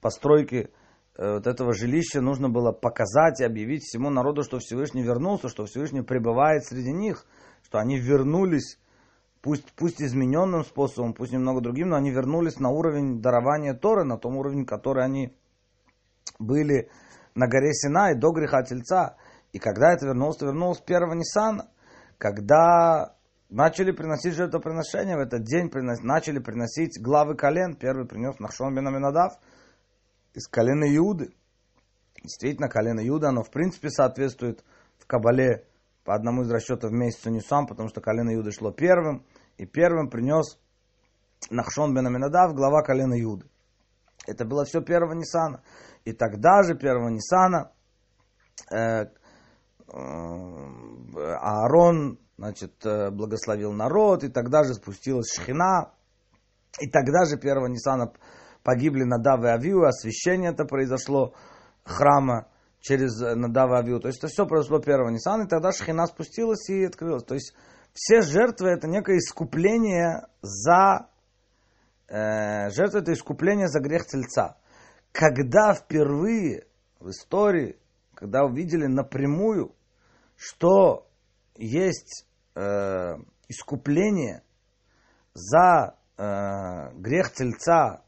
постройки 0.00 0.56
э, 0.56 0.81
вот 1.16 1.46
этого 1.46 1.74
жилища 1.74 2.20
нужно 2.20 2.48
было 2.48 2.72
показать 2.72 3.40
и 3.40 3.44
объявить 3.44 3.82
всему 3.82 4.10
народу, 4.10 4.42
что 4.42 4.58
Всевышний 4.58 5.02
вернулся, 5.02 5.48
что 5.48 5.66
Всевышний 5.66 6.02
пребывает 6.02 6.64
среди 6.64 6.92
них, 6.92 7.26
что 7.62 7.78
они 7.78 7.98
вернулись 7.98 8.78
пусть, 9.42 9.72
пусть 9.74 10.00
измененным 10.00 10.64
способом, 10.64 11.12
пусть 11.12 11.32
немного 11.32 11.60
другим, 11.60 11.90
но 11.90 11.96
они 11.96 12.10
вернулись 12.10 12.58
на 12.58 12.70
уровень 12.70 13.20
дарования 13.20 13.74
Торы, 13.74 14.04
на 14.04 14.16
том 14.16 14.36
уровне, 14.36 14.64
который 14.64 15.04
они 15.04 15.36
были 16.38 16.88
на 17.34 17.46
горе 17.46 17.72
Синай 17.72 18.14
до 18.14 18.30
греха 18.30 18.62
Тельца. 18.62 19.16
И 19.52 19.58
когда 19.58 19.92
это 19.92 20.06
вернулось, 20.06 20.38
то 20.38 20.46
вернулось 20.46 20.80
первого 20.80 21.14
Ниссана, 21.14 21.68
когда 22.16 23.16
начали 23.50 23.92
приносить 23.92 24.34
жертвоприношения, 24.34 25.16
в 25.16 25.20
этот 25.20 25.42
день 25.42 25.68
принос, 25.68 26.02
начали 26.02 26.38
приносить 26.38 27.00
главы 27.02 27.36
колен. 27.36 27.76
Первый 27.76 28.06
принес 28.06 28.38
Нахшон 28.38 28.74
бен 28.74 28.88
Аминадав 28.88 29.34
из 30.34 30.48
колена 30.48 30.84
Иуды. 30.96 31.34
Действительно, 32.22 32.68
колено 32.68 33.06
Иуда, 33.06 33.28
оно 33.28 33.42
в 33.42 33.50
принципе 33.50 33.90
соответствует 33.90 34.64
в 34.98 35.06
Кабале 35.06 35.66
по 36.04 36.14
одному 36.14 36.42
из 36.42 36.50
расчетов 36.50 36.92
месяцу 36.92 37.30
Нисам, 37.30 37.66
потому 37.66 37.88
что 37.88 38.00
колено 38.00 38.34
Иуды 38.34 38.52
шло 38.52 38.70
первым 38.72 39.24
и 39.56 39.66
первым 39.66 40.08
принес 40.08 40.58
Нахшон 41.50 41.94
бен 41.94 42.06
Аминадав, 42.06 42.54
глава 42.54 42.82
колена 42.82 43.14
Юды. 43.14 43.46
Это 44.26 44.44
было 44.44 44.64
все 44.64 44.80
первого 44.80 45.14
Нисана. 45.14 45.62
И 46.04 46.12
тогда 46.12 46.62
же 46.62 46.76
первого 46.76 47.08
Нисана 47.08 47.72
э, 48.72 48.76
э, 48.76 49.08
Аарон 51.40 52.18
значит, 52.38 52.84
э, 52.84 53.10
благословил 53.10 53.72
народ, 53.72 54.24
и 54.24 54.28
тогда 54.28 54.64
же 54.64 54.74
спустилась 54.74 55.32
Шхина, 55.32 55.92
и 56.80 56.88
тогда 56.88 57.24
же 57.24 57.36
первого 57.38 57.66
Нисана 57.66 58.12
погибли 58.62 59.04
Надав 59.04 59.44
и 59.44 59.48
Авиу, 59.48 59.84
освящение 59.84 60.52
это 60.52 60.64
произошло 60.64 61.34
храма 61.84 62.48
через 62.80 63.18
Надав 63.20 63.70
и 63.70 63.74
Авиу. 63.74 64.00
То 64.00 64.08
есть 64.08 64.18
это 64.18 64.28
все 64.28 64.46
произошло 64.46 64.80
первого 64.80 65.10
Нисана, 65.10 65.44
и 65.44 65.48
тогда 65.48 65.72
Шхина 65.72 66.06
спустилась 66.06 66.68
и 66.68 66.84
открылась. 66.84 67.24
То 67.24 67.34
есть 67.34 67.54
все 67.92 68.22
жертвы 68.22 68.68
это 68.68 68.88
некое 68.88 69.18
искупление 69.18 70.26
за 70.40 71.08
э, 72.08 72.70
жертва 72.70 72.98
это 72.98 73.12
искупление 73.12 73.68
за 73.68 73.80
грех 73.80 74.06
тельца. 74.06 74.56
Когда 75.12 75.74
впервые 75.74 76.66
в 77.00 77.10
истории, 77.10 77.76
когда 78.14 78.44
увидели 78.44 78.86
напрямую, 78.86 79.74
что 80.36 81.06
есть 81.56 82.26
э, 82.54 83.16
искупление 83.48 84.42
за 85.34 85.96
э, 86.16 86.94
грех 86.94 87.32
тельца, 87.32 88.02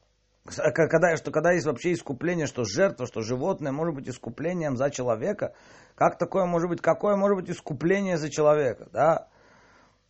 когда, 0.45 1.17
что 1.17 1.31
когда 1.31 1.53
есть 1.53 1.65
вообще 1.65 1.95
искупление, 1.95 2.47
что 2.47 2.65
жертва, 2.65 3.07
что 3.07 3.23
животное 3.23 3.73
может 3.73 3.95
быть 3.95 4.09
искуплением 4.09 4.77
за 4.77 4.91
человека, 4.91 5.55
как 5.95 6.19
такое 6.19 6.45
может 6.45 6.69
быть, 6.69 6.83
какое 6.83 7.17
может 7.17 7.37
быть 7.39 7.51
искупление 7.51 8.19
за 8.19 8.31
человека, 8.31 8.89
да? 8.93 9.29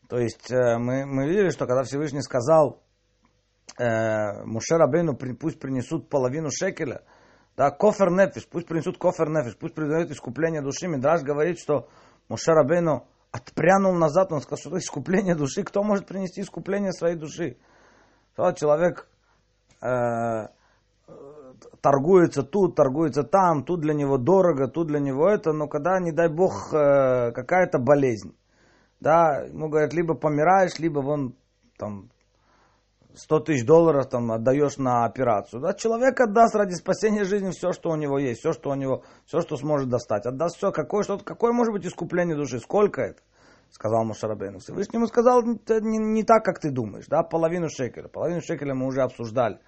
То 0.08 0.18
есть 0.18 0.50
э, 0.50 0.76
мы, 0.78 1.06
мы 1.06 1.28
видели, 1.28 1.50
что 1.50 1.66
когда 1.66 1.84
Всевышний 1.84 2.20
сказал 2.20 2.82
э, 3.78 4.44
Муше 4.44 4.76
Рабейну, 4.76 5.16
пусть 5.16 5.60
принесут 5.60 6.08
половину 6.08 6.50
шекеля, 6.50 7.02
да, 7.56 7.70
кофер 7.70 8.10
нефиш, 8.10 8.48
пусть 8.48 8.66
принесут 8.66 8.98
кофер 8.98 9.30
нефиш, 9.30 9.56
пусть 9.56 9.74
придают 9.74 10.10
искупление 10.10 10.62
души. 10.62 10.88
Мидраж 10.88 11.22
говорит, 11.22 11.58
что 11.60 11.88
Муше 12.28 12.50
Рабейну 12.50 13.06
отпрянул 13.30 13.94
назад, 13.94 14.32
он 14.32 14.40
сказал, 14.40 14.58
что 14.58 14.78
искупление 14.78 15.36
души, 15.36 15.62
кто 15.62 15.84
может 15.84 16.06
принести 16.06 16.40
искупление 16.40 16.92
своей 16.92 17.16
души? 17.16 17.56
Человек 18.36 19.08
э, 19.08 19.13
торгуется 21.80 22.42
тут, 22.42 22.76
торгуется 22.76 23.24
там, 23.24 23.64
тут 23.64 23.80
для 23.80 23.94
него 23.94 24.18
дорого, 24.18 24.68
тут 24.68 24.88
для 24.88 25.00
него 25.00 25.28
это, 25.28 25.52
но 25.52 25.68
когда, 25.68 26.00
не 26.00 26.12
дай 26.12 26.28
бог, 26.28 26.72
э, 26.72 27.32
какая-то 27.32 27.78
болезнь, 27.78 28.34
да, 29.00 29.42
ему 29.42 29.68
говорят, 29.68 29.92
либо 29.92 30.14
помираешь, 30.14 30.78
либо 30.78 31.00
вон 31.00 31.34
там 31.76 32.08
100 33.14 33.40
тысяч 33.40 33.66
долларов 33.66 34.08
там 34.08 34.32
отдаешь 34.32 34.76
на 34.76 35.04
операцию. 35.04 35.60
Да, 35.60 35.72
человек 35.74 36.20
отдаст 36.20 36.54
ради 36.56 36.74
спасения 36.74 37.24
жизни 37.24 37.50
все, 37.50 37.72
что 37.72 37.90
у 37.90 37.96
него 37.96 38.18
есть, 38.18 38.40
все, 38.40 38.52
что 38.52 38.70
у 38.70 38.74
него, 38.74 39.02
все, 39.26 39.40
что 39.40 39.56
сможет 39.56 39.88
достать. 39.88 40.26
Отдаст 40.26 40.56
все. 40.56 40.72
Какое, 40.72 41.04
что, 41.04 41.18
какое 41.18 41.52
может 41.52 41.72
быть 41.72 41.86
искупление 41.86 42.36
души? 42.36 42.58
Сколько 42.58 43.02
это? 43.02 43.22
Сказал 43.74 44.04
Мушарабейну. 44.04 44.60
Всевышний 44.60 44.98
ему 44.98 45.08
сказал, 45.08 45.42
не, 45.42 45.58
не, 45.80 45.98
не 45.98 46.22
так, 46.22 46.44
как 46.44 46.60
ты 46.60 46.70
думаешь. 46.70 47.06
Да, 47.08 47.24
половину 47.24 47.68
шекеля. 47.68 48.06
Половину 48.06 48.40
шекеля 48.40 48.72
мы 48.72 48.86
уже 48.86 49.02
обсуждали. 49.02 49.58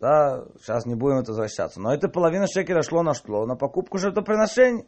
Да, 0.00 0.44
сейчас 0.58 0.84
не 0.84 0.94
будем 0.94 1.16
это 1.16 1.30
возвращаться. 1.30 1.80
Но 1.80 1.94
эта 1.94 2.10
половина 2.10 2.46
шекеля 2.46 2.82
шло 2.82 3.02
на 3.02 3.14
что? 3.14 3.46
На 3.46 3.56
покупку 3.56 3.96
жертвоприношений. 3.96 4.86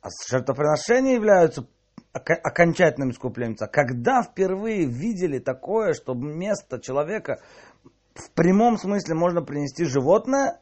А 0.00 0.08
жертвоприношения 0.30 1.14
являются 1.14 1.66
окончательным 2.14 3.10
искуплением. 3.10 3.56
Когда 3.70 4.22
впервые 4.22 4.86
видели 4.86 5.38
такое, 5.38 5.92
что 5.92 6.14
вместо 6.14 6.80
человека 6.80 7.42
в 8.14 8.30
прямом 8.30 8.78
смысле 8.78 9.14
можно 9.14 9.42
принести 9.42 9.84
животное, 9.84 10.58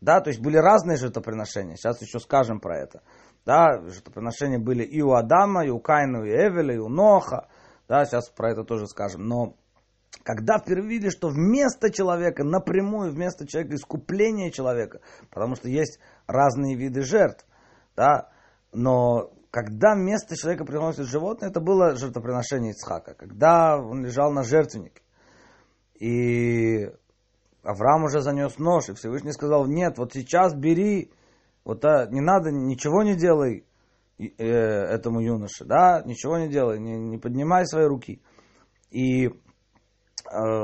да, 0.00 0.20
то 0.20 0.30
есть 0.30 0.40
были 0.40 0.56
разные 0.56 0.96
жертвоприношения, 0.96 1.76
сейчас 1.76 2.02
еще 2.02 2.18
скажем 2.18 2.58
про 2.58 2.76
это. 2.76 3.02
Да, 3.46 3.80
жертвоприношения 3.82 4.58
были 4.58 4.84
и 4.84 5.00
у 5.00 5.12
Адама, 5.12 5.64
и 5.64 5.70
у 5.70 5.80
Каина, 5.80 6.18
и 6.18 6.20
у 6.20 6.24
Эвеля, 6.26 6.74
и 6.74 6.78
у 6.78 6.88
Ноха, 6.88 7.48
да, 7.88 8.04
сейчас 8.04 8.28
про 8.28 8.52
это 8.52 8.64
тоже 8.64 8.86
скажем. 8.86 9.26
Но 9.26 9.56
когда 10.22 10.58
впервые 10.58 10.98
видели, 10.98 11.10
что 11.10 11.28
вместо 11.28 11.90
человека, 11.90 12.44
напрямую 12.44 13.12
вместо 13.12 13.46
человека, 13.46 13.74
искупление 13.74 14.50
человека, 14.50 15.00
потому 15.30 15.56
что 15.56 15.68
есть 15.68 15.98
разные 16.26 16.76
виды 16.76 17.02
жертв, 17.02 17.44
да, 17.96 18.30
но 18.72 19.32
когда 19.50 19.94
вместо 19.94 20.36
человека 20.36 20.64
приносит 20.64 21.06
животное, 21.06 21.48
это 21.48 21.60
было 21.60 21.96
жертвоприношение 21.96 22.72
Ицхака, 22.72 23.14
когда 23.14 23.76
он 23.78 24.04
лежал 24.04 24.32
на 24.32 24.44
жертвеннике. 24.44 25.02
И 25.98 26.88
Авраам 27.62 28.04
уже 28.04 28.20
занес 28.20 28.58
нож, 28.58 28.88
и 28.88 28.94
Всевышний 28.94 29.32
сказал, 29.32 29.66
нет, 29.66 29.98
вот 29.98 30.12
сейчас 30.12 30.54
бери, 30.54 31.12
вот 31.70 31.84
а, 31.84 32.06
не 32.06 32.20
надо, 32.20 32.50
ничего 32.50 33.04
не 33.04 33.14
делай 33.14 33.64
э, 34.18 34.44
этому 34.44 35.20
юноше, 35.20 35.64
да, 35.64 36.02
ничего 36.04 36.36
не 36.36 36.48
делай, 36.48 36.80
не, 36.80 36.96
не 36.96 37.16
поднимай 37.16 37.64
свои 37.64 37.86
руки. 37.86 38.20
И 38.90 39.28
э, 39.28 39.30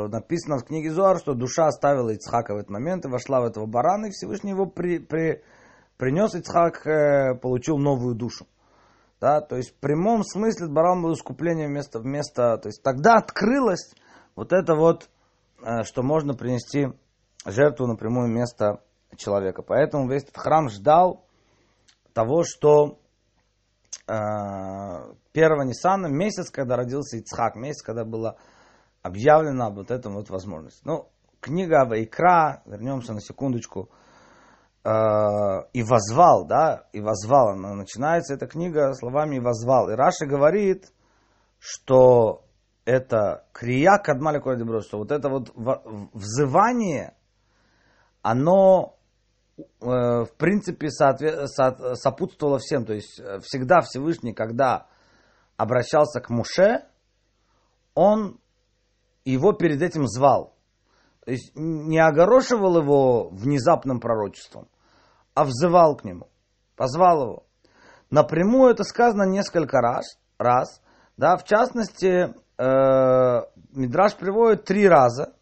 написано 0.08 0.58
в 0.58 0.64
книге 0.64 0.90
Зуар, 0.90 1.18
что 1.18 1.34
душа 1.34 1.66
оставила 1.68 2.10
Ицхака 2.10 2.54
в 2.54 2.56
этот 2.56 2.70
момент 2.70 3.04
и 3.04 3.08
вошла 3.08 3.40
в 3.40 3.44
этого 3.44 3.66
барана, 3.66 4.06
и 4.06 4.10
Всевышний 4.10 4.50
его 4.50 4.66
при, 4.66 4.98
при, 4.98 5.44
принес, 5.96 6.34
Ицхак 6.34 6.84
э, 6.88 7.36
получил 7.36 7.78
новую 7.78 8.16
душу. 8.16 8.48
Да, 9.20 9.40
то 9.40 9.54
есть 9.54 9.76
в 9.76 9.78
прямом 9.78 10.24
смысле 10.24 10.66
Барам 10.66 11.04
был 11.04 11.12
искупление 11.12 11.68
вместо, 11.68 12.00
вместо, 12.00 12.58
то 12.58 12.66
есть 12.66 12.82
тогда 12.82 13.14
открылось 13.14 13.94
вот 14.34 14.52
это 14.52 14.74
вот, 14.74 15.08
э, 15.62 15.84
что 15.84 16.02
можно 16.02 16.34
принести 16.34 16.88
жертву 17.46 17.86
напрямую 17.86 18.28
место 18.28 18.82
человека. 19.16 19.62
Поэтому 19.62 20.08
весь 20.08 20.24
этот 20.24 20.36
храм 20.36 20.68
ждал 20.68 21.24
того, 22.12 22.44
что 22.44 22.98
э, 24.08 24.12
первого 25.32 25.62
Ниссана, 25.62 26.06
месяц, 26.06 26.50
когда 26.50 26.76
родился 26.76 27.18
Ицхак, 27.18 27.56
месяц, 27.56 27.82
когда 27.82 28.04
было 28.04 28.36
объявлено 29.02 29.66
об 29.66 29.76
вот 29.76 29.90
этом 29.90 30.14
вот 30.14 30.30
возможности. 30.30 30.80
Ну, 30.84 31.08
книга 31.40 31.84
Вайкра, 31.84 32.62
вернемся 32.66 33.12
на 33.12 33.20
секундочку, 33.20 33.90
э, 34.84 34.88
и 35.72 35.82
возвал, 35.82 36.46
да, 36.46 36.86
и 36.92 37.00
возвал. 37.00 37.54
Начинается 37.54 38.34
эта 38.34 38.46
книга 38.46 38.92
словами 38.94 39.36
и 39.36 39.40
возвал. 39.40 39.90
И 39.90 39.94
Раша 39.94 40.26
говорит, 40.26 40.92
что 41.58 42.44
это 42.84 43.44
крия 43.52 43.98
кадмали 43.98 44.40
что 44.80 44.98
вот 44.98 45.10
это 45.10 45.28
вот 45.28 45.52
взывание, 46.14 47.14
оно 48.22 48.95
в 49.80 50.28
принципе 50.36 50.88
сопутствовало 50.90 52.58
всем. 52.58 52.84
То 52.84 52.94
есть 52.94 53.18
э, 53.18 53.40
всегда 53.40 53.80
Всевышний, 53.80 54.34
когда 54.34 54.86
обращался 55.56 56.20
к 56.20 56.28
Муше, 56.28 56.84
он 57.94 58.38
его 59.24 59.52
перед 59.52 59.80
этим 59.80 60.06
звал. 60.06 60.54
То 61.24 61.32
есть 61.32 61.52
не 61.54 61.98
огорошивал 61.98 62.78
его 62.78 63.28
внезапным 63.30 64.00
пророчеством, 64.00 64.68
а 65.34 65.44
взывал 65.44 65.96
к 65.96 66.04
нему, 66.04 66.28
позвал 66.76 67.22
его. 67.22 67.46
Напрямую 68.10 68.70
это 68.70 68.84
сказано 68.84 69.24
несколько 69.24 69.80
раз, 69.80 70.18
раз 70.38 70.80
да, 71.16 71.36
в 71.36 71.44
частности, 71.44 72.34
э, 72.58 73.40
Мидраш 73.72 74.16
приводит 74.16 74.64
три 74.64 74.86
раза. 74.86 75.32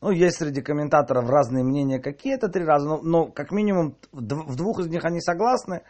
Ну, 0.00 0.10
есть 0.10 0.36
среди 0.36 0.60
комментаторов 0.60 1.28
разные 1.28 1.64
мнения, 1.64 1.98
какие 1.98 2.34
это 2.34 2.48
три 2.48 2.64
раза, 2.64 2.86
но, 2.86 3.00
но 3.00 3.26
как 3.26 3.50
минимум 3.50 3.96
в 4.12 4.56
двух 4.56 4.80
из 4.80 4.88
них 4.88 5.04
они 5.04 5.20
согласны. 5.20 5.82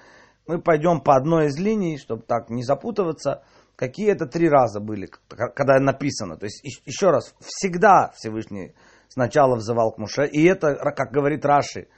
Мы 0.47 0.61
пойдем 0.61 1.01
по 1.01 1.17
одной 1.17 1.47
из 1.47 1.59
линий, 1.59 1.99
чтобы 1.99 2.23
так 2.23 2.49
не 2.51 2.63
запутываться. 2.63 3.43
Какие 3.75 4.13
это 4.13 4.27
три 4.27 4.49
раза 4.49 4.81
были, 4.81 5.11
когда 5.29 5.79
написано. 5.81 6.37
То 6.37 6.47
есть, 6.47 6.63
еще 6.87 7.11
раз, 7.11 7.35
всегда 7.41 8.13
Всевышний 8.15 8.75
сначала 9.09 9.57
взывал 9.57 9.93
к 9.93 9.99
Муше. 9.99 10.27
И 10.27 10.45
это, 10.45 10.77
как 10.97 11.11
говорит 11.11 11.45
Раши, 11.45 11.89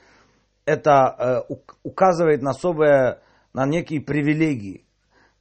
это 0.65 1.45
э, 1.49 1.53
указывает 1.83 2.41
на 2.41 2.51
особые, 2.51 3.21
на 3.53 3.65
некие 3.65 4.01
привилегии 4.01 4.85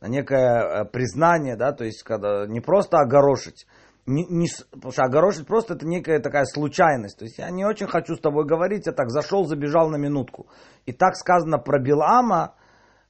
на 0.00 0.06
некое 0.06 0.62
э, 0.62 0.84
признание, 0.84 1.56
да, 1.56 1.72
то 1.72 1.84
есть 1.84 2.02
когда 2.02 2.46
не 2.46 2.60
просто 2.60 2.98
огорошить, 2.98 3.66
не, 4.08 4.24
не, 4.26 4.48
потому 4.70 4.92
что 4.92 5.02
огорошить 5.02 5.46
просто 5.46 5.74
это 5.74 5.86
некая 5.86 6.18
такая 6.20 6.44
случайность. 6.44 7.18
То 7.18 7.24
есть 7.24 7.38
я 7.38 7.50
не 7.50 7.64
очень 7.64 7.86
хочу 7.86 8.16
с 8.16 8.20
тобой 8.20 8.46
говорить, 8.46 8.86
я 8.86 8.92
так 8.92 9.10
зашел, 9.10 9.44
забежал 9.44 9.90
на 9.90 9.96
минутку. 9.96 10.46
И 10.86 10.92
так 10.92 11.14
сказано 11.14 11.58
про 11.58 11.78
Билама, 11.78 12.54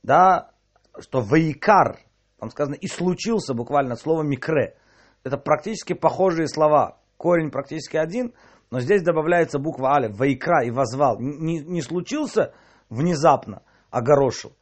да, 0.02 0.50
что 0.98 1.20
Ваикар, 1.20 1.98
там 2.38 2.50
сказано 2.50 2.74
и 2.74 2.88
случился 2.88 3.54
буквально 3.54 3.96
слово 3.96 4.22
микре. 4.22 4.76
Это 5.22 5.38
практически 5.38 5.92
похожие 5.92 6.48
слова. 6.48 6.98
Корень 7.16 7.50
практически 7.50 7.96
один, 7.96 8.34
но 8.70 8.80
здесь 8.80 9.02
добавляется 9.02 9.58
буква 9.58 9.94
Алиф, 9.94 10.18
Ваикра 10.18 10.64
и 10.64 10.70
возвал. 10.70 11.18
Не, 11.18 11.60
не 11.60 11.82
случился 11.82 12.52
внезапно, 12.90 13.62
огорошил 13.90 14.52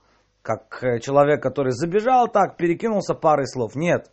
как 0.46 0.78
э, 0.84 1.00
человек, 1.00 1.42
который 1.42 1.72
забежал 1.72 2.28
так, 2.28 2.56
перекинулся 2.56 3.14
парой 3.14 3.48
слов. 3.48 3.74
Нет, 3.74 4.12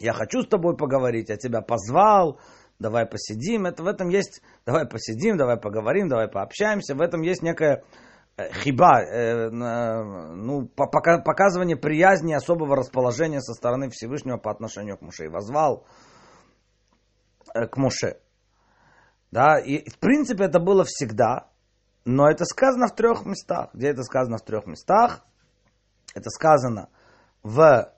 я 0.00 0.12
хочу 0.12 0.42
с 0.42 0.48
тобой 0.48 0.76
поговорить, 0.76 1.28
я 1.28 1.36
тебя 1.36 1.60
позвал, 1.60 2.40
давай 2.78 3.06
посидим. 3.06 3.66
Это, 3.66 3.82
в 3.82 3.86
этом 3.86 4.08
есть, 4.08 4.42
давай 4.66 4.86
посидим, 4.86 5.36
давай 5.36 5.56
поговорим, 5.56 6.08
давай 6.08 6.28
пообщаемся. 6.28 6.94
В 6.94 7.00
этом 7.00 7.22
есть 7.22 7.42
некая 7.42 7.84
э, 8.36 8.52
хиба, 8.52 9.02
э, 9.02 9.50
ну, 9.50 10.66
показывание 10.66 11.76
приязни, 11.76 12.32
особого 12.32 12.76
расположения 12.76 13.40
со 13.40 13.54
стороны 13.54 13.88
Всевышнего 13.90 14.38
по 14.38 14.50
отношению 14.50 14.98
к 14.98 15.02
Муше. 15.02 15.26
И 15.26 15.28
возвал 15.28 15.86
к 17.54 17.76
Муше. 17.76 18.18
Да, 19.30 19.58
и 19.58 19.88
в 19.88 19.98
принципе 19.98 20.44
это 20.44 20.60
было 20.60 20.84
всегда, 20.84 21.48
но 22.04 22.30
это 22.30 22.44
сказано 22.44 22.86
в 22.86 22.94
трех 22.94 23.24
местах. 23.24 23.70
Где 23.72 23.88
это 23.88 24.02
сказано 24.02 24.38
в 24.38 24.44
трех 24.44 24.66
местах? 24.66 25.24
Это 26.14 26.30
сказано 26.30 26.88
в 27.42 27.60
э, 27.60 27.93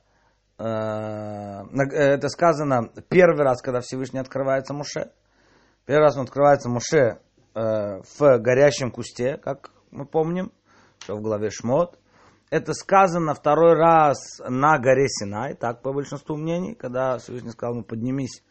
это 0.58 2.28
сказано 2.28 2.90
первый 3.08 3.42
раз, 3.44 3.60
когда 3.60 3.80
Всевышний 3.80 4.20
открывается 4.20 4.72
Муше. 4.72 5.12
Первый 5.84 6.04
раз 6.04 6.16
он 6.16 6.24
открывается 6.24 6.68
Муше 6.68 7.20
э, 7.54 8.00
в 8.18 8.38
горящем 8.38 8.90
кусте, 8.90 9.36
как 9.36 9.70
мы 9.90 10.06
помним, 10.06 10.52
что 10.98 11.16
в 11.16 11.20
главе 11.20 11.50
Шмот. 11.50 11.98
Это 12.50 12.74
сказано 12.74 13.34
второй 13.34 13.74
раз 13.74 14.40
на 14.48 14.78
горе 14.78 15.08
Синай, 15.08 15.54
так 15.54 15.82
по 15.82 15.92
большинству 15.92 16.36
мнений, 16.36 16.74
когда 16.74 17.18
Всевышний 17.18 17.50
сказал 17.50 17.74
ему 17.74 17.84
поднимись 17.84 18.42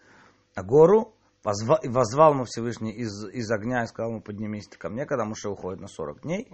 на 0.55 0.63
гору, 0.63 1.15
позвал, 1.43 1.79
и 1.81 1.87
возвал 1.87 2.33
ему 2.33 2.43
Всевышний 2.43 2.91
из, 2.91 3.25
из 3.29 3.49
огня 3.51 3.83
и 3.83 3.87
сказал 3.87 4.11
ему 4.11 4.21
поднимись 4.21 4.67
ко 4.67 4.89
мне, 4.89 5.05
когда 5.05 5.25
Муше 5.25 5.49
уходит 5.49 5.79
на 5.79 5.87
40 5.87 6.21
дней. 6.21 6.49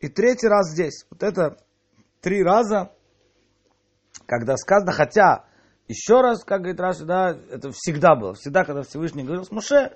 И 0.00 0.08
третий 0.08 0.48
раз 0.48 0.70
здесь. 0.70 1.06
Вот 1.10 1.22
это 1.22 1.56
три 2.20 2.42
раза, 2.42 2.92
когда 4.26 4.56
сказано, 4.56 4.92
хотя, 4.92 5.44
еще 5.88 6.20
раз, 6.20 6.44
как 6.44 6.60
говорит 6.60 6.80
Раши, 6.80 7.04
да, 7.04 7.36
это 7.50 7.70
всегда 7.72 8.14
было, 8.14 8.34
всегда, 8.34 8.64
когда 8.64 8.82
Всевышний 8.82 9.24
говорил 9.24 9.44
с 9.44 9.50
Муше, 9.50 9.92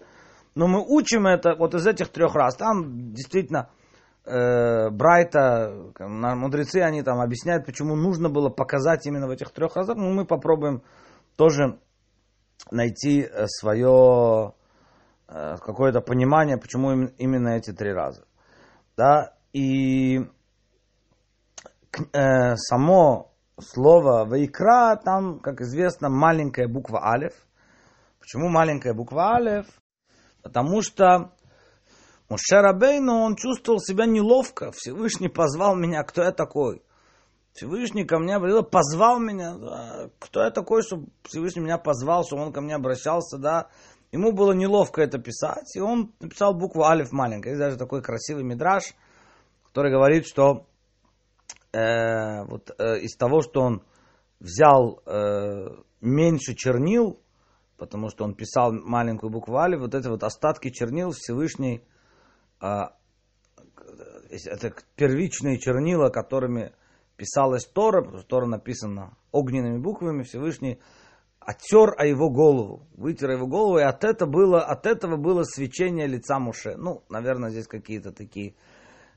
но 0.55 0.67
мы 0.67 0.83
учим 0.83 1.27
это 1.27 1.55
вот 1.55 1.75
из 1.75 1.87
этих 1.87 2.09
трех 2.09 2.35
раз. 2.35 2.57
Там 2.57 3.13
действительно 3.13 3.69
э, 4.25 4.91
Брайта, 4.91 5.93
мудрецы, 5.99 6.79
они 6.79 7.03
там 7.03 7.21
объясняют, 7.21 7.67
почему 7.67 7.95
нужно 7.95 8.31
было 8.31 8.49
показать 8.49 9.07
именно 9.07 9.27
в 9.27 9.31
этих 9.31 9.51
трех 9.51 9.77
разах. 9.77 9.97
Ну, 9.97 10.13
мы 10.13 10.25
попробуем 10.25 10.83
тоже 11.37 11.79
найти 12.71 13.21
э, 13.23 13.47
свое 13.47 14.55
э, 15.29 15.57
какое-то 15.57 16.01
понимание, 16.01 16.57
почему 16.57 17.09
именно 17.19 17.51
эти 17.51 17.73
три 17.73 17.93
раза. 17.93 18.25
Да, 18.97 19.35
и 19.53 20.21
э, 22.13 22.57
само 22.57 23.33
слово 23.61 24.25
Вайкра, 24.25 25.01
там, 25.03 25.41
как 25.41 25.61
известно, 25.61 26.09
маленькая 26.09 26.69
буква 26.69 27.13
Алев. 27.13 27.35
Почему 28.21 28.49
маленькая 28.49 28.95
буква 28.95 29.37
Алев? 29.37 29.67
Потому 30.43 30.83
что 30.83 31.33
Муше 32.29 32.61
Рабейну, 32.61 33.23
он 33.23 33.37
чувствовал 33.37 33.79
себя 33.81 34.05
неловко. 34.07 34.73
Всевышний 34.73 35.29
позвал 35.29 35.77
меня, 35.77 36.03
кто 36.03 36.23
я 36.23 36.33
такой? 36.33 36.83
Всевышний 37.53 38.05
ко 38.05 38.19
мне 38.19 38.37
обратился, 38.37 38.65
позвал 38.65 39.19
меня. 39.21 40.11
Кто 40.19 40.43
я 40.43 40.51
такой, 40.51 40.83
чтобы 40.83 41.07
Всевышний 41.23 41.63
меня 41.63 41.79
позвал, 41.79 42.25
чтобы 42.25 42.43
он 42.43 42.53
ко 42.53 42.61
мне 42.61 42.75
обращался, 42.75 43.39
да. 43.39 43.69
Ему 44.13 44.33
было 44.33 44.53
неловко 44.53 45.03
это 45.03 45.19
писать, 45.19 45.75
и 45.75 45.81
он 45.81 46.13
написал 46.21 46.55
букву 46.55 46.85
Алиф 46.85 47.13
маленькая. 47.13 47.51
Есть 47.51 47.61
даже 47.61 47.77
такой 47.77 48.03
красивый 48.03 48.45
мидраж, 48.45 48.95
который 49.67 49.91
говорит, 49.91 50.27
что 50.27 50.67
э, 51.77 52.45
вот, 52.45 52.71
э, 52.79 53.01
из 53.01 53.17
того, 53.17 53.43
что 53.43 53.61
он 53.61 53.83
взял 54.41 55.03
э, 55.05 55.69
меньше 56.01 56.55
чернил, 56.55 57.21
потому 57.77 58.09
что 58.09 58.25
он 58.25 58.35
писал 58.35 58.73
маленькую 58.73 59.31
букву 59.31 59.55
вот 59.55 59.95
эти 59.95 60.09
вот 60.09 60.23
остатки 60.23 60.71
чернил 60.71 61.11
Всевышний, 61.11 61.83
э, 62.61 62.67
это 64.47 64.75
первичные 64.97 65.59
чернила, 65.59 66.09
которыми 66.09 66.73
писалась 67.17 67.67
Тора, 67.67 68.03
потому 68.03 68.19
что 68.19 68.29
Тора 68.29 68.47
написана 68.47 69.17
огненными 69.33 69.79
буквами, 69.79 70.23
Всевышний 70.23 70.81
оттер 71.41 71.95
о 71.97 72.05
его 72.05 72.29
голову, 72.29 72.87
вытер 72.95 73.31
его 73.31 73.47
голову, 73.47 73.79
и 73.79 73.83
от, 73.83 74.05
это 74.05 74.27
было, 74.27 74.63
от 74.65 74.87
этого 74.87 75.17
было 75.17 75.45
свечение 75.45 76.07
лица 76.07 76.39
Муше. 76.39 76.77
Ну, 76.77 77.05
наверное, 77.09 77.51
здесь 77.51 77.69
какие-то 77.69 78.11
такие 78.11 78.57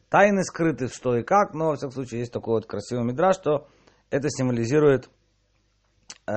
тайны 0.10 0.44
скрыты, 0.44 0.88
что 0.88 1.16
и 1.16 1.24
как, 1.24 1.54
но, 1.54 1.70
во 1.70 1.76
всяком 1.76 1.94
случае, 1.94 2.22
есть 2.22 2.34
такой 2.34 2.56
вот 2.56 2.66
красивый 2.66 3.06
мидраж, 3.06 3.36
что 3.36 3.68
это 4.10 4.30
символизирует 4.30 5.10
э, 6.28 6.32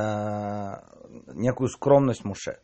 некую 1.34 1.68
скромность 1.68 2.24
Муше. 2.24 2.58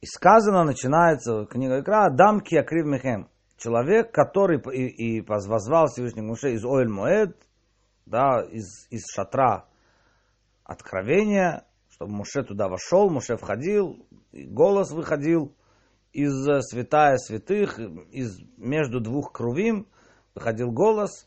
И 0.00 0.06
сказано, 0.06 0.64
начинается 0.64 1.46
книга 1.46 1.80
Икра, 1.80 2.10
«Дамки 2.10 2.56
Акрив 2.56 2.86
Мехем». 2.86 3.28
Человек, 3.56 4.12
который 4.12 4.60
и, 4.74 5.18
и 5.18 5.20
возвал 5.20 5.86
Всевышний 5.86 6.22
Муше 6.22 6.52
из 6.54 6.64
Оэль 6.64 6.88
Моэд, 6.88 7.36
да, 8.06 8.42
из, 8.50 8.88
из 8.90 9.04
шатра 9.14 9.66
откровения, 10.64 11.64
чтобы 11.90 12.12
Муше 12.12 12.42
туда 12.42 12.68
вошел, 12.68 13.08
Муше 13.10 13.36
входил, 13.36 14.04
голос 14.32 14.90
выходил, 14.90 15.54
из 16.12 16.32
святая 16.68 17.16
святых, 17.16 17.78
из 17.78 18.40
между 18.56 19.00
двух 19.00 19.32
крувим 19.32 19.86
выходил 20.34 20.70
голос, 20.70 21.26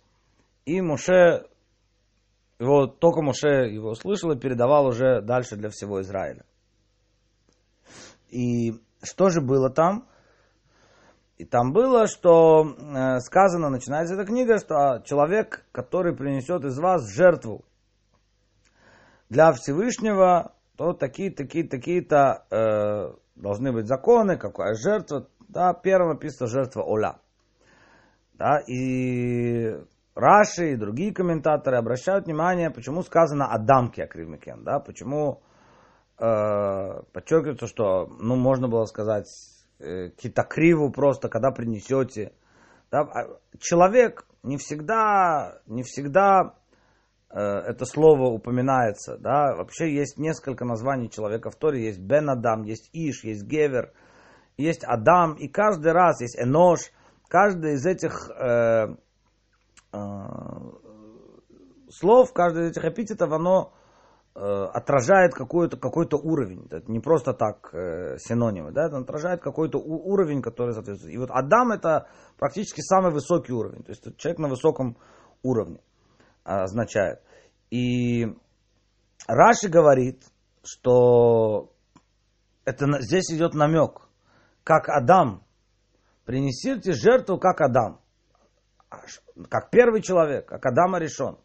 и 0.66 0.82
Муше, 0.82 1.48
его, 2.60 2.88
только 2.88 3.22
Муше 3.22 3.68
его 3.70 3.92
услышал 3.92 4.32
и 4.32 4.40
передавал 4.40 4.88
уже 4.88 5.22
дальше 5.22 5.56
для 5.56 5.70
всего 5.70 6.02
Израиля. 6.02 6.46
И 8.30 8.74
что 9.04 9.30
же 9.30 9.42
было 9.42 9.70
там? 9.70 10.08
И 11.38 11.46
там 11.46 11.74
было, 11.74 12.08
что 12.08 12.64
э, 12.64 13.20
сказано, 13.20 13.70
начинается 13.70 14.16
эта 14.16 14.26
книга, 14.26 14.58
что 14.58 15.04
человек, 15.06 15.66
который 15.72 16.16
принесет 16.16 16.64
из 16.64 16.80
вас 16.80 17.10
жертву 17.14 17.66
для 19.30 19.52
Всевышнего, 19.52 20.54
то 20.78 20.94
такие, 20.94 21.32
такие, 21.32 21.68
такие-то 21.68 22.46
э, 22.50 23.16
должны 23.36 23.72
быть 23.72 23.88
законы, 23.88 24.38
какая 24.38 24.76
жертва. 24.76 25.28
Да, 25.48 25.74
первым 25.74 26.14
написано 26.14 26.48
жертва 26.48 26.84
Оля. 26.84 27.20
Да, 28.34 28.60
и 28.68 29.76
Раши 30.16 30.72
и 30.72 30.76
другие 30.78 31.14
комментаторы 31.14 31.78
обращают 31.78 32.26
внимание, 32.26 32.72
почему 32.72 33.02
сказано 33.02 33.48
Адамке 33.48 34.04
Акривмикен, 34.04 34.64
да, 34.64 34.80
почему 34.80 35.42
э, 36.18 37.02
подчеркивается, 37.14 37.68
что, 37.68 38.08
ну, 38.20 38.36
можно 38.36 38.68
было 38.68 38.86
сказать 38.86 39.28
э, 39.80 40.10
китакриву 40.10 40.92
просто, 40.92 41.30
когда 41.30 41.52
принесете. 41.52 42.34
Да, 42.92 43.02
а 43.02 43.40
человек 43.60 44.26
не 44.44 44.58
всегда, 44.58 45.60
не 45.66 45.84
всегда 45.84 46.56
это 47.30 47.86
слово 47.86 48.28
упоминается, 48.28 49.18
да, 49.18 49.56
вообще 49.56 49.94
есть 49.94 50.18
несколько 50.18 50.64
названий 50.64 51.10
человека 51.10 51.50
в 51.50 51.56
Торе, 51.56 51.86
есть 51.86 52.00
Бен 52.00 52.30
Адам, 52.30 52.64
есть 52.64 52.90
Иш, 52.94 53.24
есть 53.24 53.44
Гевер, 53.44 53.92
есть 54.58 54.84
Адам, 54.86 55.34
и 55.34 55.48
каждый 55.48 55.92
раз 55.92 56.22
есть 56.22 56.38
Энош, 56.40 56.92
каждый 57.28 57.74
из 57.74 57.86
этих 57.86 58.30
э, 58.30 58.96
Э, 59.96 60.72
слов, 61.90 62.34
каждый 62.34 62.66
из 62.66 62.72
этих 62.72 62.84
эпитетов, 62.86 63.32
оно 63.32 63.72
э, 64.36 64.40
отражает 64.40 65.34
какой-то 65.34 65.78
какой 65.78 66.08
уровень. 66.12 66.68
Это 66.70 66.92
не 66.92 67.00
просто 67.00 67.34
так 67.34 67.74
э, 67.74 68.18
синонимы, 68.18 68.72
да, 68.72 68.88
это 68.88 68.98
отражает 68.98 69.42
какой-то 69.42 69.78
уровень, 69.78 70.42
который 70.42 70.74
соответствует. 70.74 71.14
И 71.14 71.18
вот 71.18 71.30
Адам 71.32 71.72
это 71.72 72.08
практически 72.38 72.82
самый 72.82 73.12
высокий 73.12 73.54
уровень, 73.54 73.84
то 73.84 73.92
есть 73.92 74.18
человек 74.18 74.40
на 74.40 74.50
высоком 74.50 74.98
уровне 75.44 75.80
означает. 76.46 77.22
И 77.70 78.26
Раши 79.28 79.68
говорит, 79.68 80.24
что 80.64 81.74
это 82.64 82.86
здесь 83.02 83.32
идет 83.32 83.54
намек, 83.54 84.08
как 84.64 84.88
Адам, 84.88 85.44
принесите 86.26 86.94
жертву, 86.94 87.38
как 87.38 87.60
Адам 87.60 88.00
как 89.50 89.70
первый 89.70 90.02
человек, 90.02 90.48
как 90.48 90.66
Адам 90.66 90.96
решен. 90.98 91.38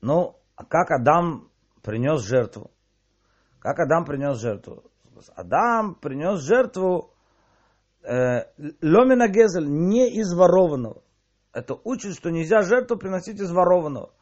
Ну, 0.00 0.36
а 0.56 0.64
как 0.64 0.90
Адам 0.90 1.50
принес 1.82 2.22
жертву? 2.22 2.70
Как 3.58 3.78
Адам 3.78 4.04
принес 4.04 4.38
жертву? 4.38 4.84
Адам 5.34 5.96
принес 5.96 6.40
жертву 6.40 7.12
э, 8.02 8.44
ломина 8.80 9.28
гезель, 9.28 9.68
не 9.68 10.08
из 10.10 10.32
ворованного. 10.32 11.02
Это 11.52 11.74
учит, 11.82 12.14
что 12.14 12.30
нельзя 12.30 12.62
жертву 12.62 12.96
приносить 12.96 13.40
из 13.40 13.50
ворованного. 13.50 14.12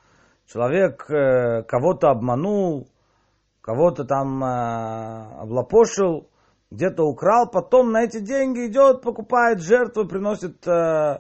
Человек 0.47 1.11
э, 1.11 1.65
кого-то 1.65 2.11
обманул, 2.11 2.89
кого-то 3.61 4.05
там 4.05 4.43
э, 4.43 5.41
облапошил, 5.41 6.29
где-то 6.71 7.05
украл, 7.05 7.51
потом 7.51 7.93
на 7.93 8.05
эти 8.05 8.21
деньги 8.21 8.67
идет, 8.67 9.03
покупает 9.03 9.61
жертву, 9.61 10.07
приносит 10.07 10.67
э, 10.67 11.19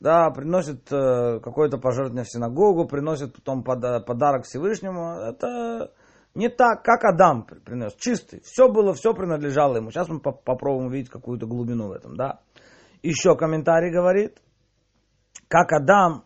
да, 0.00 0.30
приносит 0.30 0.88
какое-то 0.88 1.78
пожертвование 1.78 2.24
в 2.24 2.30
синагогу, 2.30 2.86
приносит 2.86 3.34
потом 3.34 3.64
пода- 3.64 3.98
подарок 4.00 4.44
Всевышнему. 4.44 5.18
Это 5.18 5.92
не 6.36 6.48
так, 6.48 6.84
как 6.84 7.04
Адам 7.04 7.42
принес, 7.42 7.94
чистый. 7.96 8.40
Все 8.44 8.68
было, 8.68 8.94
все 8.94 9.12
принадлежало 9.12 9.76
ему. 9.76 9.90
Сейчас 9.90 10.08
мы 10.08 10.20
по- 10.20 10.30
попробуем 10.30 10.86
увидеть 10.86 11.10
какую-то 11.10 11.46
глубину 11.46 11.88
в 11.88 11.92
этом, 11.92 12.16
да. 12.16 12.40
Еще 13.02 13.36
комментарий 13.36 13.92
говорит, 13.92 14.40
как 15.48 15.72
Адам, 15.72 16.24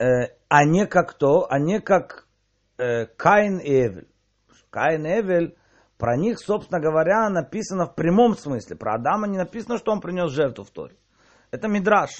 э, 0.00 0.37
а 0.48 0.64
не 0.64 0.86
как 0.86 1.14
то, 1.14 1.46
а 1.50 1.58
не 1.58 1.80
как 1.80 2.26
э, 2.78 3.06
Каин 3.06 3.58
и 3.58 3.70
Эвель. 3.70 4.08
Каин 4.70 5.06
и 5.06 5.20
Эвель, 5.20 5.56
про 5.98 6.16
них, 6.16 6.38
собственно 6.38 6.80
говоря, 6.80 7.28
написано 7.28 7.86
в 7.86 7.94
прямом 7.94 8.36
смысле. 8.36 8.76
Про 8.76 8.94
Адама 8.94 9.26
не 9.26 9.36
написано, 9.36 9.78
что 9.78 9.92
он 9.92 10.00
принес 10.00 10.30
жертву 10.30 10.64
в 10.64 10.70
Торе. 10.70 10.96
Это 11.50 11.68
мидраж. 11.68 12.10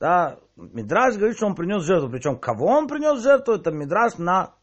Да, 0.00 0.38
Мидраш 0.56 1.16
говорит, 1.16 1.36
что 1.36 1.46
он 1.46 1.54
принес 1.54 1.84
жертву. 1.84 2.10
Причем 2.10 2.38
кого 2.38 2.66
он 2.66 2.88
принес 2.88 3.22
жертву, 3.22 3.54
это 3.54 3.70
Мидраш 3.70 4.18
на 4.18 4.54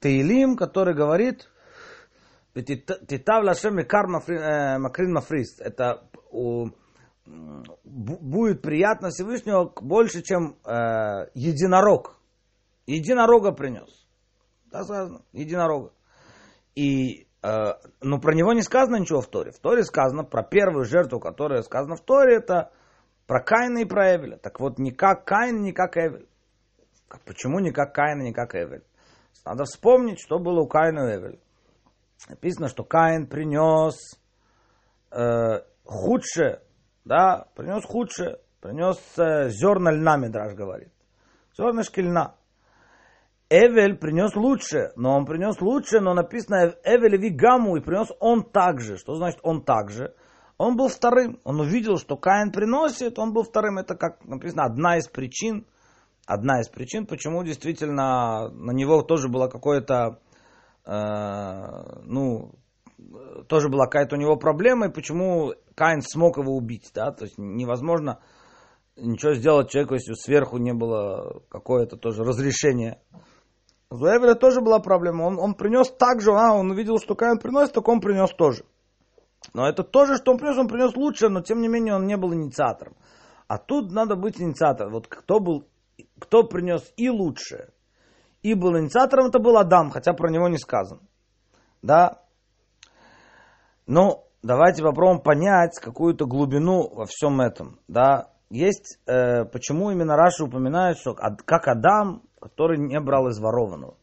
Таилим, 0.00 0.56
который 0.56 0.94
говорит, 0.94 1.48
Титав 2.54 3.44
Лашем 3.44 3.78
э, 3.78 4.78
Макрин 4.78 5.12
Мафрист. 5.12 5.60
Это 5.60 6.08
будет 7.26 8.62
приятно 8.62 9.08
Всевышнего 9.10 9.72
больше, 9.80 10.22
чем 10.22 10.56
э, 10.64 11.28
единорог. 11.34 12.18
Единорога 12.86 13.52
принес. 13.52 14.06
Да, 14.70 14.84
сказано, 14.84 15.22
единорога. 15.32 15.92
И, 16.74 17.26
э, 17.42 17.48
но 18.00 18.20
про 18.20 18.34
него 18.34 18.52
не 18.52 18.62
сказано 18.62 18.96
ничего 18.96 19.20
в 19.20 19.28
Торе. 19.28 19.52
В 19.52 19.58
Торе 19.58 19.84
сказано 19.84 20.24
про 20.24 20.42
первую 20.42 20.84
жертву, 20.84 21.20
которая 21.20 21.62
сказана 21.62 21.96
в 21.96 22.02
Торе, 22.02 22.36
это 22.36 22.72
про 23.26 23.42
Каина 23.42 23.78
и 23.78 23.84
про 23.84 24.16
Эвеля. 24.16 24.36
Так 24.36 24.60
вот, 24.60 24.78
не 24.78 24.90
как 24.90 25.24
Каин, 25.24 25.62
не 25.62 25.72
как 25.72 25.96
Эвель. 25.96 26.28
Почему 27.24 27.60
не 27.60 27.70
как 27.70 27.94
Каин, 27.94 28.18
не 28.18 28.32
как 28.32 28.54
Эвель? 28.54 28.84
Надо 29.44 29.64
вспомнить, 29.64 30.20
что 30.20 30.38
было 30.38 30.60
у 30.60 30.66
Каина 30.66 31.10
и 31.10 31.16
Эвеля. 31.16 31.38
Написано, 32.28 32.68
что 32.68 32.84
Каин 32.84 33.26
принес 33.26 33.94
э, 35.10 35.62
худшее, 35.84 36.62
да, 37.04 37.46
принес 37.54 37.84
худшее, 37.84 38.38
принес 38.60 38.98
э, 39.18 39.50
зерна 39.50 39.92
льна, 39.92 40.16
Медраж 40.16 40.54
говорит. 40.54 40.92
Зернышки 41.56 42.00
льна. 42.00 42.34
Эвель 43.50 43.96
принес 43.96 44.34
лучшее, 44.34 44.92
но 44.96 45.14
он 45.16 45.26
принес 45.26 45.60
лучшее, 45.60 46.00
но 46.00 46.14
написано 46.14 46.74
Эвель 46.82 47.16
Вигаму, 47.16 47.76
и 47.76 47.80
принес 47.80 48.08
он 48.18 48.42
также. 48.42 48.96
Что 48.96 49.14
значит 49.14 49.38
он 49.42 49.62
также? 49.62 50.14
Он 50.56 50.76
был 50.76 50.88
вторым. 50.88 51.38
Он 51.44 51.60
увидел, 51.60 51.98
что 51.98 52.16
Каин 52.16 52.52
приносит, 52.52 53.18
он 53.18 53.32
был 53.32 53.42
вторым. 53.42 53.78
Это, 53.78 53.96
как 53.96 54.24
написано, 54.24 54.64
одна 54.64 54.96
из 54.96 55.08
причин, 55.08 55.66
одна 56.26 56.60
из 56.60 56.68
причин, 56.68 57.06
почему 57.06 57.44
действительно 57.44 58.48
на 58.48 58.72
него 58.72 59.02
тоже 59.02 59.28
было 59.28 59.48
какое-то, 59.48 60.20
э, 60.86 62.02
ну, 62.04 62.52
тоже 63.48 63.68
была 63.68 63.84
какая-то 63.84 64.16
у 64.16 64.18
него 64.18 64.36
проблема, 64.36 64.86
и 64.86 64.92
почему 64.92 65.52
Каин 65.74 66.02
смог 66.02 66.38
его 66.38 66.56
убить, 66.56 66.90
да, 66.94 67.10
то 67.10 67.24
есть 67.24 67.36
невозможно 67.38 68.20
ничего 68.96 69.34
сделать 69.34 69.70
человеку, 69.70 69.94
если 69.94 70.14
сверху 70.14 70.58
не 70.58 70.72
было 70.72 71.42
какое-то 71.48 71.96
тоже 71.96 72.22
разрешение. 72.22 73.00
У 73.90 73.96
Эвеля 73.96 74.34
тоже 74.34 74.60
была 74.60 74.78
проблема, 74.80 75.22
он, 75.22 75.38
он 75.38 75.54
принес 75.54 75.90
так 75.90 76.20
же, 76.20 76.32
а, 76.32 76.54
он 76.54 76.70
увидел, 76.70 76.98
что 76.98 77.14
Каин 77.14 77.38
приносит, 77.38 77.74
так 77.74 77.88
он 77.88 78.00
принес 78.00 78.30
тоже. 78.34 78.64
Но 79.52 79.68
это 79.68 79.82
тоже, 79.82 80.16
что 80.16 80.32
он 80.32 80.38
принес, 80.38 80.56
он 80.56 80.68
принес 80.68 80.96
лучше, 80.96 81.28
но 81.28 81.42
тем 81.42 81.60
не 81.60 81.68
менее 81.68 81.94
он 81.94 82.06
не 82.06 82.16
был 82.16 82.32
инициатором. 82.32 82.96
А 83.46 83.58
тут 83.58 83.92
надо 83.92 84.16
быть 84.16 84.40
инициатором. 84.40 84.92
Вот 84.92 85.06
кто 85.06 85.38
был, 85.38 85.68
кто 86.18 86.44
принес 86.44 86.92
и 86.96 87.10
лучшее, 87.10 87.70
и 88.42 88.54
был 88.54 88.78
инициатором, 88.78 89.26
это 89.26 89.38
был 89.38 89.58
Адам, 89.58 89.90
хотя 89.90 90.12
про 90.12 90.30
него 90.30 90.48
не 90.48 90.58
сказано. 90.58 91.02
Да? 91.82 92.22
Ну, 93.86 94.24
давайте 94.44 94.82
попробуем 94.82 95.20
понять 95.20 95.78
какую-то 95.80 96.26
глубину 96.26 96.88
во 96.88 97.06
всем 97.06 97.40
этом. 97.40 97.80
Да? 97.88 98.30
Есть, 98.50 99.00
э, 99.06 99.44
почему 99.44 99.90
именно 99.90 100.16
Раша 100.16 100.44
упоминает, 100.44 100.98
что 100.98 101.14
как 101.14 101.66
Адам, 101.66 102.22
который 102.40 102.78
не 102.78 103.00
брал 103.00 103.28
из 103.28 103.38
ворованного. 103.40 103.96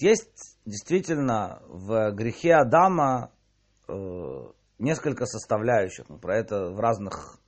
Есть 0.00 0.58
действительно 0.64 1.60
в 1.68 2.12
грехе 2.12 2.54
Адама 2.54 3.30
Э, 3.86 4.46
несколько 4.78 5.26
составляющих. 5.26 6.08
Мы 6.08 6.18
про 6.18 6.36
это 6.36 6.70
в 6.70 6.80
разных, 6.80 7.38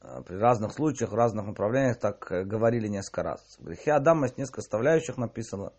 э, 0.00 0.22
при 0.26 0.36
разных 0.36 0.72
случаях, 0.72 1.12
в 1.12 1.14
разных 1.14 1.46
направлениях 1.46 1.98
так 1.98 2.30
э, 2.32 2.44
говорили 2.44 2.88
несколько 2.88 3.22
раз. 3.22 3.58
В 3.58 3.64
грехе 3.64 3.92
Адама 3.92 4.26
есть 4.26 4.38
несколько 4.38 4.62
составляющих 4.62 5.18
написано. 5.18 5.72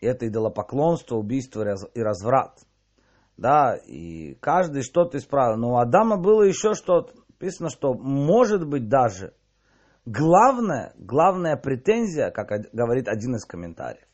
И 0.00 0.06
это 0.06 0.28
идолопоклонство, 0.28 1.16
убийство 1.16 1.62
и 1.94 2.00
разврат. 2.00 2.58
Да, 3.42 3.74
и 3.74 4.36
каждый 4.36 4.84
что-то 4.84 5.18
исправил. 5.18 5.56
Но 5.56 5.72
у 5.72 5.76
Адама 5.78 6.16
было 6.16 6.42
еще 6.42 6.74
что-то. 6.74 7.12
Написано, 7.28 7.70
что 7.70 7.92
может 7.92 8.64
быть 8.64 8.88
даже 8.88 9.34
главная, 10.06 10.92
главная 10.96 11.56
претензия, 11.56 12.30
как 12.30 12.50
говорит 12.72 13.08
один 13.08 13.34
из 13.34 13.44
комментариев, 13.44 14.06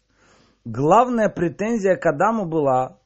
главная 0.65 1.29
претензия 1.29 1.97
к 1.97 2.07
Адаму 2.07 2.47
была, 2.47 3.01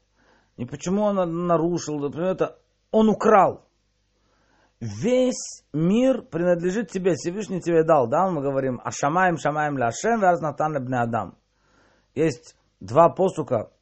и 0.56 0.64
почему 0.64 1.02
он 1.02 1.46
нарушил, 1.48 1.98
например, 1.98 2.34
это 2.34 2.56
он 2.92 3.08
украл. 3.08 3.66
Весь 4.78 5.64
мир 5.72 6.22
принадлежит 6.22 6.88
тебе, 6.92 7.14
Всевышний 7.14 7.60
тебе 7.60 7.82
дал, 7.82 8.06
да, 8.06 8.30
мы 8.30 8.42
говорим, 8.42 8.80
а 8.84 8.92
шамаем, 8.92 9.38
шамаем 9.38 9.76
ля 9.76 9.88
Ашем, 9.88 10.20
вязнатан 10.20 10.74
лебне 10.74 11.00
Адам. 11.00 11.36
Есть 12.14 12.56
два 12.78 13.08
посука 13.08 13.72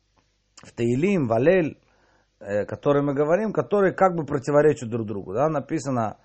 в 0.63 0.73
Таилим, 0.73 1.29
Валель, 1.29 1.79
э, 2.41 2.65
которые 2.65 3.03
мы 3.03 3.15
говорим, 3.15 3.53
которые 3.53 3.93
как 3.93 4.15
бы 4.15 4.25
противоречат 4.25 4.89
друг 4.89 5.07
другу. 5.07 5.35
Да? 5.35 5.49
Написано, 5.49 6.17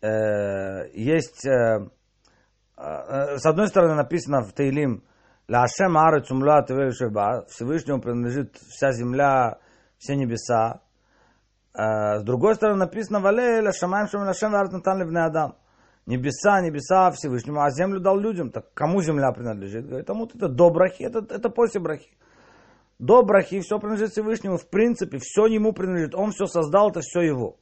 э, 0.00 0.88
есть, 0.94 1.44
э, 1.46 1.88
э, 2.76 3.38
с 3.38 3.46
одной 3.46 3.68
стороны 3.68 3.94
написано 3.94 4.42
в 4.42 4.52
Таилим, 4.52 5.02
Лашем 5.46 5.98
Арец 5.98 6.30
Умла 6.30 6.64
Всевышнему 7.48 8.00
принадлежит 8.00 8.56
вся 8.56 8.92
земля, 8.92 9.58
все 9.98 10.16
небеса. 10.16 10.80
Э, 11.74 12.20
с 12.20 12.22
другой 12.22 12.54
стороны 12.54 12.78
написано, 12.78 13.20
Вале 13.20 13.60
Лашамаем 13.60 14.08
Шам 14.08 14.22
Лашем 14.22 14.52
Варат 14.52 14.72
Натан 14.72 15.00
Левне 15.00 15.20
Адам. 15.20 15.56
Небеса, 16.06 16.60
небеса 16.60 17.10
Всевышнему, 17.12 17.62
а 17.62 17.70
землю 17.70 17.98
дал 17.98 18.18
людям. 18.18 18.50
Так 18.50 18.72
кому 18.74 19.00
земля 19.00 19.32
принадлежит? 19.32 19.86
Говорит, 19.86 20.06
тому 20.06 20.26
это 20.26 20.48
до 20.48 20.70
брахи, 20.70 21.02
это, 21.02 21.20
это 21.20 21.48
после 21.48 21.80
брахи. 21.80 22.10
До 22.98 23.22
брахи 23.22 23.60
все 23.60 23.78
принадлежит 23.78 24.12
Всевышнему. 24.12 24.56
В 24.56 24.68
принципе, 24.68 25.18
все 25.20 25.46
ему 25.46 25.72
принадлежит. 25.72 26.14
Он 26.14 26.32
все 26.32 26.46
создал, 26.46 26.90
это 26.90 27.00
все 27.00 27.22
его. 27.22 27.58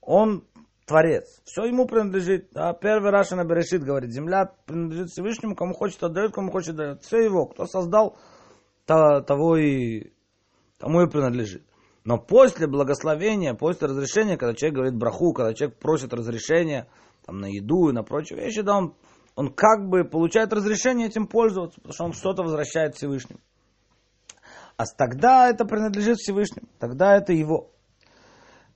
Он 0.00 0.44
творец. 0.86 1.42
Все 1.44 1.64
ему 1.64 1.86
принадлежит. 1.86 2.50
А 2.54 2.72
первый 2.72 3.10
Раша 3.10 3.36
на 3.36 3.44
Берешит 3.44 3.82
говорит, 3.82 4.10
земля 4.10 4.52
принадлежит 4.66 5.10
Всевышнему, 5.10 5.54
кому 5.54 5.74
хочет 5.74 6.02
отдает, 6.02 6.32
кому 6.32 6.50
хочет 6.50 6.76
дает. 6.76 7.02
Все 7.02 7.18
его. 7.18 7.46
Кто 7.46 7.66
создал, 7.66 8.16
того 8.86 9.56
и, 9.56 10.12
тому 10.78 11.02
и 11.02 11.10
принадлежит. 11.10 11.64
Но 12.04 12.18
после 12.18 12.66
благословения, 12.66 13.54
после 13.54 13.88
разрешения, 13.88 14.36
когда 14.36 14.54
человек 14.54 14.74
говорит 14.74 14.94
браху, 14.96 15.32
когда 15.32 15.54
человек 15.54 15.78
просит 15.78 16.12
разрешения 16.12 16.86
там, 17.24 17.38
на 17.38 17.46
еду 17.46 17.88
и 17.88 17.92
на 17.92 18.02
прочие 18.02 18.38
вещи, 18.38 18.60
да, 18.60 18.76
он, 18.76 18.94
он 19.36 19.52
как 19.54 19.88
бы 19.88 20.04
получает 20.04 20.52
разрешение 20.52 21.06
этим 21.06 21.26
пользоваться, 21.26 21.80
потому 21.80 21.94
что 21.94 22.04
он 22.04 22.12
что-то 22.12 22.42
возвращает 22.42 22.94
Всевышнему. 22.94 23.40
А 24.76 24.84
тогда 24.86 25.48
это 25.48 25.64
принадлежит 25.64 26.18
Всевышнему, 26.18 26.68
тогда 26.78 27.16
это 27.16 27.32
его. 27.32 27.70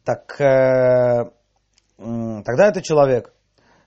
Так, 0.05 0.41
э, 0.41 1.31
тогда 1.97 2.69
это 2.69 2.83
человек. 2.83 3.33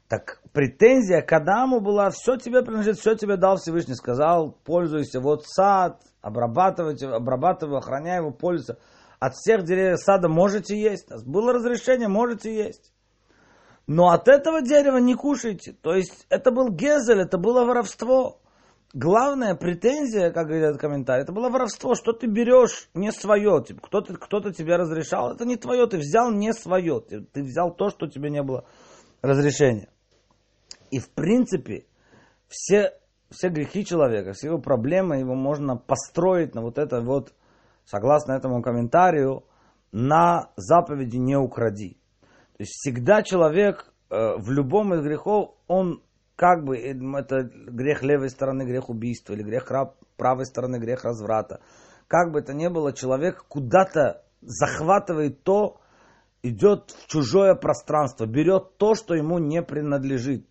Так 0.08 0.42
претензия 0.52 1.22
к 1.22 1.32
Адаму 1.32 1.80
была, 1.80 2.10
все 2.10 2.36
тебе 2.36 2.64
принадлежит, 2.64 3.00
все 3.00 3.16
тебе 3.16 3.38
дал 3.38 3.56
Всевышний, 3.56 3.96
сказал, 3.96 4.52
пользуйся, 4.66 5.22
вот 5.22 5.46
сад, 5.46 6.02
обрабатывайте, 6.22 7.08
обрабатывай, 7.08 7.78
охраняй 7.78 8.18
его, 8.18 8.32
пользуйся. 8.32 8.78
От 9.20 9.36
всех 9.36 9.64
деревьев 9.64 10.00
сада 10.00 10.28
можете 10.28 10.78
есть. 10.78 11.08
Было 11.26 11.54
разрешение, 11.54 12.10
можете 12.10 12.54
есть. 12.54 12.92
Но 13.88 14.10
от 14.10 14.28
этого 14.28 14.62
дерева 14.62 14.98
не 14.98 15.16
кушайте. 15.16 15.74
То 15.82 15.94
есть 15.94 16.26
это 16.30 16.52
был 16.52 16.70
гезель, 16.70 17.22
это 17.22 17.38
было 17.38 17.64
воровство. 17.64 18.41
Главная 18.94 19.56
претензия, 19.56 20.32
как 20.32 20.48
говорит 20.48 20.78
комментарий, 20.78 21.24
это 21.24 21.32
было 21.32 21.50
воровство, 21.50 21.96
что 21.96 22.12
ты 22.12 22.28
берешь 22.28 22.90
не 22.94 23.12
свое. 23.12 23.64
Типа, 23.66 23.80
кто-то, 23.88 24.16
кто-то 24.18 24.54
тебе 24.54 24.76
разрешал, 24.76 25.32
это 25.32 25.46
не 25.46 25.56
твое, 25.56 25.88
ты 25.88 25.98
взял 25.98 26.30
не 26.30 26.54
свое. 26.54 27.00
Ты, 27.00 27.22
ты 27.22 27.42
взял 27.42 27.74
то, 27.74 27.90
что 27.90 28.08
тебе 28.08 28.30
не 28.30 28.44
было 28.44 28.66
разрешения. 29.22 29.88
И 30.90 31.00
в 31.00 31.10
принципе, 31.10 31.86
все, 32.50 32.94
все 33.30 33.48
грехи 33.48 33.86
человека, 33.86 34.34
все 34.34 34.48
его 34.48 34.60
проблемы, 34.60 35.20
его 35.20 35.36
можно 35.36 35.78
построить 35.78 36.54
на 36.54 36.62
вот 36.62 36.78
это 36.78 37.00
вот, 37.00 37.34
согласно 37.86 38.34
этому 38.34 38.62
комментарию, 38.62 39.46
на 39.94 40.52
заповеди 40.58 41.16
«не 41.16 41.38
укради». 41.38 41.98
То 42.58 42.64
есть 42.64 42.74
всегда 42.74 43.24
человек 43.24 43.94
э, 44.10 44.36
в 44.38 44.52
любом 44.52 44.94
из 44.94 45.02
грехов, 45.02 45.56
он 45.68 46.02
как 46.42 46.64
бы, 46.64 46.76
э, 46.76 46.96
это 47.20 47.44
грех 47.44 48.02
левой 48.02 48.32
стороны, 48.32 48.64
грех 48.64 48.90
убийства, 48.90 49.34
или 49.34 49.44
грех 49.44 49.72
правой 50.18 50.48
стороны, 50.48 50.80
грех 50.80 51.04
разврата. 51.04 51.62
Как 52.08 52.32
бы 52.32 52.40
это 52.40 52.56
ни 52.56 52.68
было, 52.68 52.94
человек 52.94 53.46
куда-то 53.48 54.24
захватывает 54.42 55.44
то, 55.44 55.78
идет 56.42 56.90
в 56.90 57.06
чужое 57.06 57.54
пространство, 57.54 58.26
берет 58.26 58.76
то, 58.78 58.96
что 58.96 59.14
ему 59.14 59.38
не 59.38 59.62
принадлежит. 59.62 60.48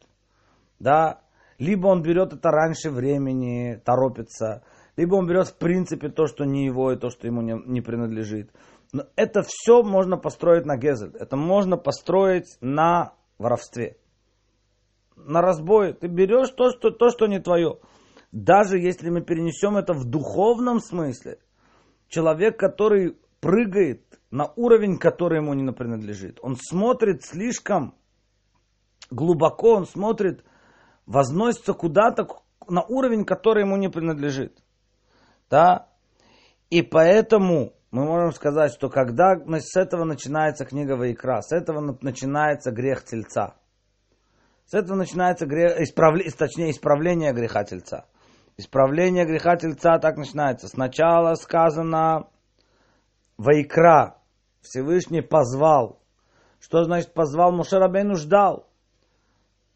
Да? 0.78 1.22
Либо 1.58 1.88
он 1.88 2.02
берет 2.02 2.32
это 2.32 2.50
раньше 2.50 2.90
времени, 2.90 3.82
торопится, 3.84 4.62
либо 4.96 5.16
он 5.16 5.26
берет 5.26 5.48
в 5.48 5.58
принципе 5.58 6.08
то, 6.08 6.26
что 6.26 6.44
не 6.44 6.66
его, 6.66 6.92
и 6.92 6.96
то, 6.96 7.10
что 7.10 7.26
ему 7.26 7.42
не, 7.42 7.60
не 7.66 7.80
принадлежит. 7.80 8.52
Но 8.92 9.06
это 9.16 9.42
все 9.42 9.82
можно 9.82 10.16
построить 10.16 10.66
на 10.66 10.76
гезель. 10.76 11.16
Это 11.18 11.36
можно 11.36 11.76
построить 11.76 12.46
на 12.60 13.14
воровстве. 13.38 13.96
На 15.26 15.40
разбой. 15.40 15.94
Ты 15.94 16.08
берешь 16.08 16.50
то, 16.50 16.70
что, 16.70 16.90
то, 16.90 17.10
что 17.10 17.26
не 17.26 17.40
твое. 17.40 17.78
Даже 18.32 18.78
если 18.78 19.10
мы 19.10 19.22
перенесем 19.22 19.76
это 19.76 19.92
в 19.92 20.04
духовном 20.04 20.80
смысле, 20.80 21.38
человек, 22.08 22.58
который 22.58 23.18
прыгает 23.40 24.20
на 24.30 24.52
уровень, 24.56 24.98
который 24.98 25.38
ему 25.38 25.54
не 25.54 25.72
принадлежит, 25.72 26.38
он 26.42 26.56
смотрит 26.56 27.24
слишком 27.24 27.94
глубоко, 29.10 29.74
он 29.74 29.86
смотрит, 29.86 30.44
возносится 31.06 31.72
куда-то 31.74 32.28
на 32.68 32.82
уровень, 32.82 33.24
который 33.24 33.64
ему 33.64 33.76
не 33.76 33.88
принадлежит. 33.88 34.62
Да? 35.48 35.88
И 36.70 36.82
поэтому 36.82 37.72
мы 37.90 38.04
можем 38.04 38.32
сказать, 38.32 38.72
что 38.72 38.88
когда 38.88 39.34
с 39.36 39.76
этого 39.76 40.04
начинается 40.04 40.64
книга 40.64 40.96
Вайкра, 40.96 41.40
с 41.40 41.50
этого 41.50 41.80
начинается 42.00 42.70
грех 42.70 43.04
тельца. 43.04 43.56
С 44.70 44.74
этого 44.74 44.96
начинается 44.96 45.46
грех, 45.46 45.80
исправле, 45.80 46.30
точнее, 46.30 46.70
исправление 46.70 47.32
греха 47.32 47.64
тельца. 47.64 48.04
Исправление 48.56 49.24
греха 49.24 49.56
тельца 49.56 49.98
так 49.98 50.16
начинается. 50.16 50.68
Сначала 50.68 51.34
сказано 51.34 52.28
Вайкра, 53.36 54.18
Всевышний 54.60 55.22
позвал. 55.22 55.98
Что 56.60 56.84
значит 56.84 57.12
позвал? 57.14 57.50
Мушарабейну 57.50 58.14
ждал. 58.14 58.68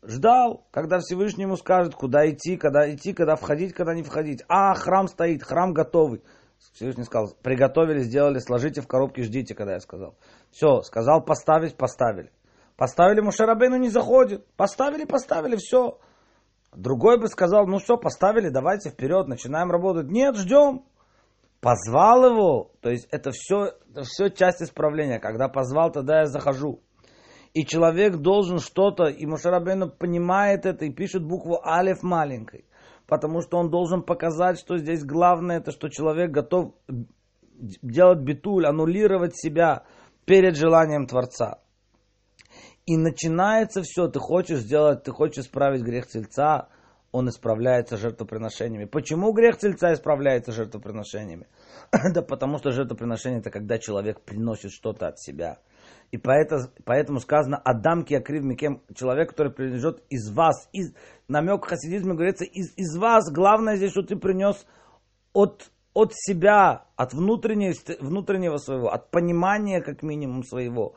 Ждал, 0.04 0.64
когда 0.70 1.00
Всевышний 1.00 1.42
ему 1.42 1.56
скажет, 1.56 1.96
куда 1.96 2.30
идти, 2.30 2.56
когда 2.56 2.88
идти, 2.88 3.14
когда 3.14 3.34
входить, 3.34 3.72
когда 3.72 3.94
не 3.94 4.04
входить. 4.04 4.44
А, 4.46 4.74
храм 4.74 5.08
стоит, 5.08 5.42
храм 5.42 5.72
готовый. 5.72 6.22
Всевышний 6.72 7.02
сказал, 7.02 7.34
приготовили, 7.42 7.98
сделали, 7.98 8.38
сложите 8.38 8.80
в 8.80 8.86
коробке, 8.86 9.24
ждите, 9.24 9.56
когда 9.56 9.72
я 9.72 9.80
сказал. 9.80 10.14
Все, 10.52 10.82
сказал 10.82 11.20
поставить, 11.20 11.76
поставили. 11.76 12.30
Поставили 12.76 13.20
Мушарабейну 13.20 13.76
не 13.76 13.88
заходит. 13.88 14.46
Поставили, 14.56 15.04
поставили, 15.04 15.56
все. 15.56 15.98
Другой 16.74 17.20
бы 17.20 17.28
сказал, 17.28 17.66
ну 17.66 17.78
все, 17.78 17.96
поставили, 17.96 18.48
давайте 18.48 18.90
вперед, 18.90 19.28
начинаем 19.28 19.70
работать. 19.70 20.10
Нет, 20.10 20.36
ждем. 20.36 20.84
Позвал 21.60 22.26
его, 22.26 22.72
то 22.82 22.90
есть 22.90 23.08
это 23.10 23.30
все, 23.30 23.72
это 23.90 24.02
все 24.02 24.28
часть 24.28 24.60
исправления. 24.60 25.18
Когда 25.18 25.48
позвал, 25.48 25.92
тогда 25.92 26.20
я 26.20 26.26
захожу. 26.26 26.82
И 27.54 27.64
человек 27.64 28.16
должен 28.16 28.58
что-то, 28.58 29.04
и 29.04 29.24
Мушарабейну 29.24 29.88
понимает 29.88 30.66
это 30.66 30.84
и 30.84 30.92
пишет 30.92 31.24
букву 31.24 31.64
Алиф 31.64 32.02
маленькой 32.02 32.66
потому 33.06 33.42
что 33.42 33.58
он 33.58 33.70
должен 33.70 34.02
показать, 34.02 34.58
что 34.58 34.78
здесь 34.78 35.04
главное, 35.04 35.58
это 35.58 35.72
что 35.72 35.88
человек 35.88 36.30
готов 36.30 36.74
делать 37.58 38.20
битуль, 38.20 38.66
аннулировать 38.66 39.36
себя 39.36 39.84
перед 40.24 40.56
желанием 40.56 41.06
Творца. 41.06 41.60
И 42.86 42.96
начинается 42.96 43.82
все, 43.82 44.08
ты 44.08 44.18
хочешь 44.18 44.58
сделать, 44.58 45.04
ты 45.04 45.10
хочешь 45.10 45.44
исправить 45.44 45.82
грех 45.82 46.06
тельца, 46.06 46.68
он 47.12 47.28
исправляется 47.28 47.96
жертвоприношениями. 47.96 48.86
Почему 48.86 49.32
грех 49.32 49.56
тельца 49.56 49.94
исправляется 49.94 50.52
жертвоприношениями? 50.52 51.46
да 52.12 52.22
потому 52.22 52.58
что 52.58 52.72
жертвоприношение 52.72 53.40
это 53.40 53.50
когда 53.50 53.78
человек 53.78 54.20
приносит 54.20 54.72
что-то 54.72 55.06
от 55.06 55.20
себя. 55.20 55.60
И 56.10 56.18
поэтому, 56.18 56.62
поэтому 56.84 57.20
сказано 57.20 57.56
Адам 57.56 58.04
Киакрив 58.04 58.42
Микем, 58.42 58.82
человек, 58.94 59.30
который 59.30 59.52
принадлежит 59.52 60.02
из 60.10 60.30
вас. 60.30 60.68
Из, 60.72 60.92
намек 61.28 61.64
в 61.64 62.14
говорится, 62.16 62.44
из, 62.44 62.76
из 62.76 62.96
вас. 62.96 63.32
Главное 63.32 63.76
здесь, 63.76 63.92
что 63.92 64.02
ты 64.02 64.16
принес 64.16 64.66
от, 65.32 65.70
от 65.92 66.12
себя, 66.14 66.84
от 66.96 67.14
внутреннего 67.14 68.56
своего, 68.58 68.92
от 68.92 69.10
понимания 69.10 69.80
как 69.80 70.02
минимум 70.02 70.42
своего. 70.42 70.96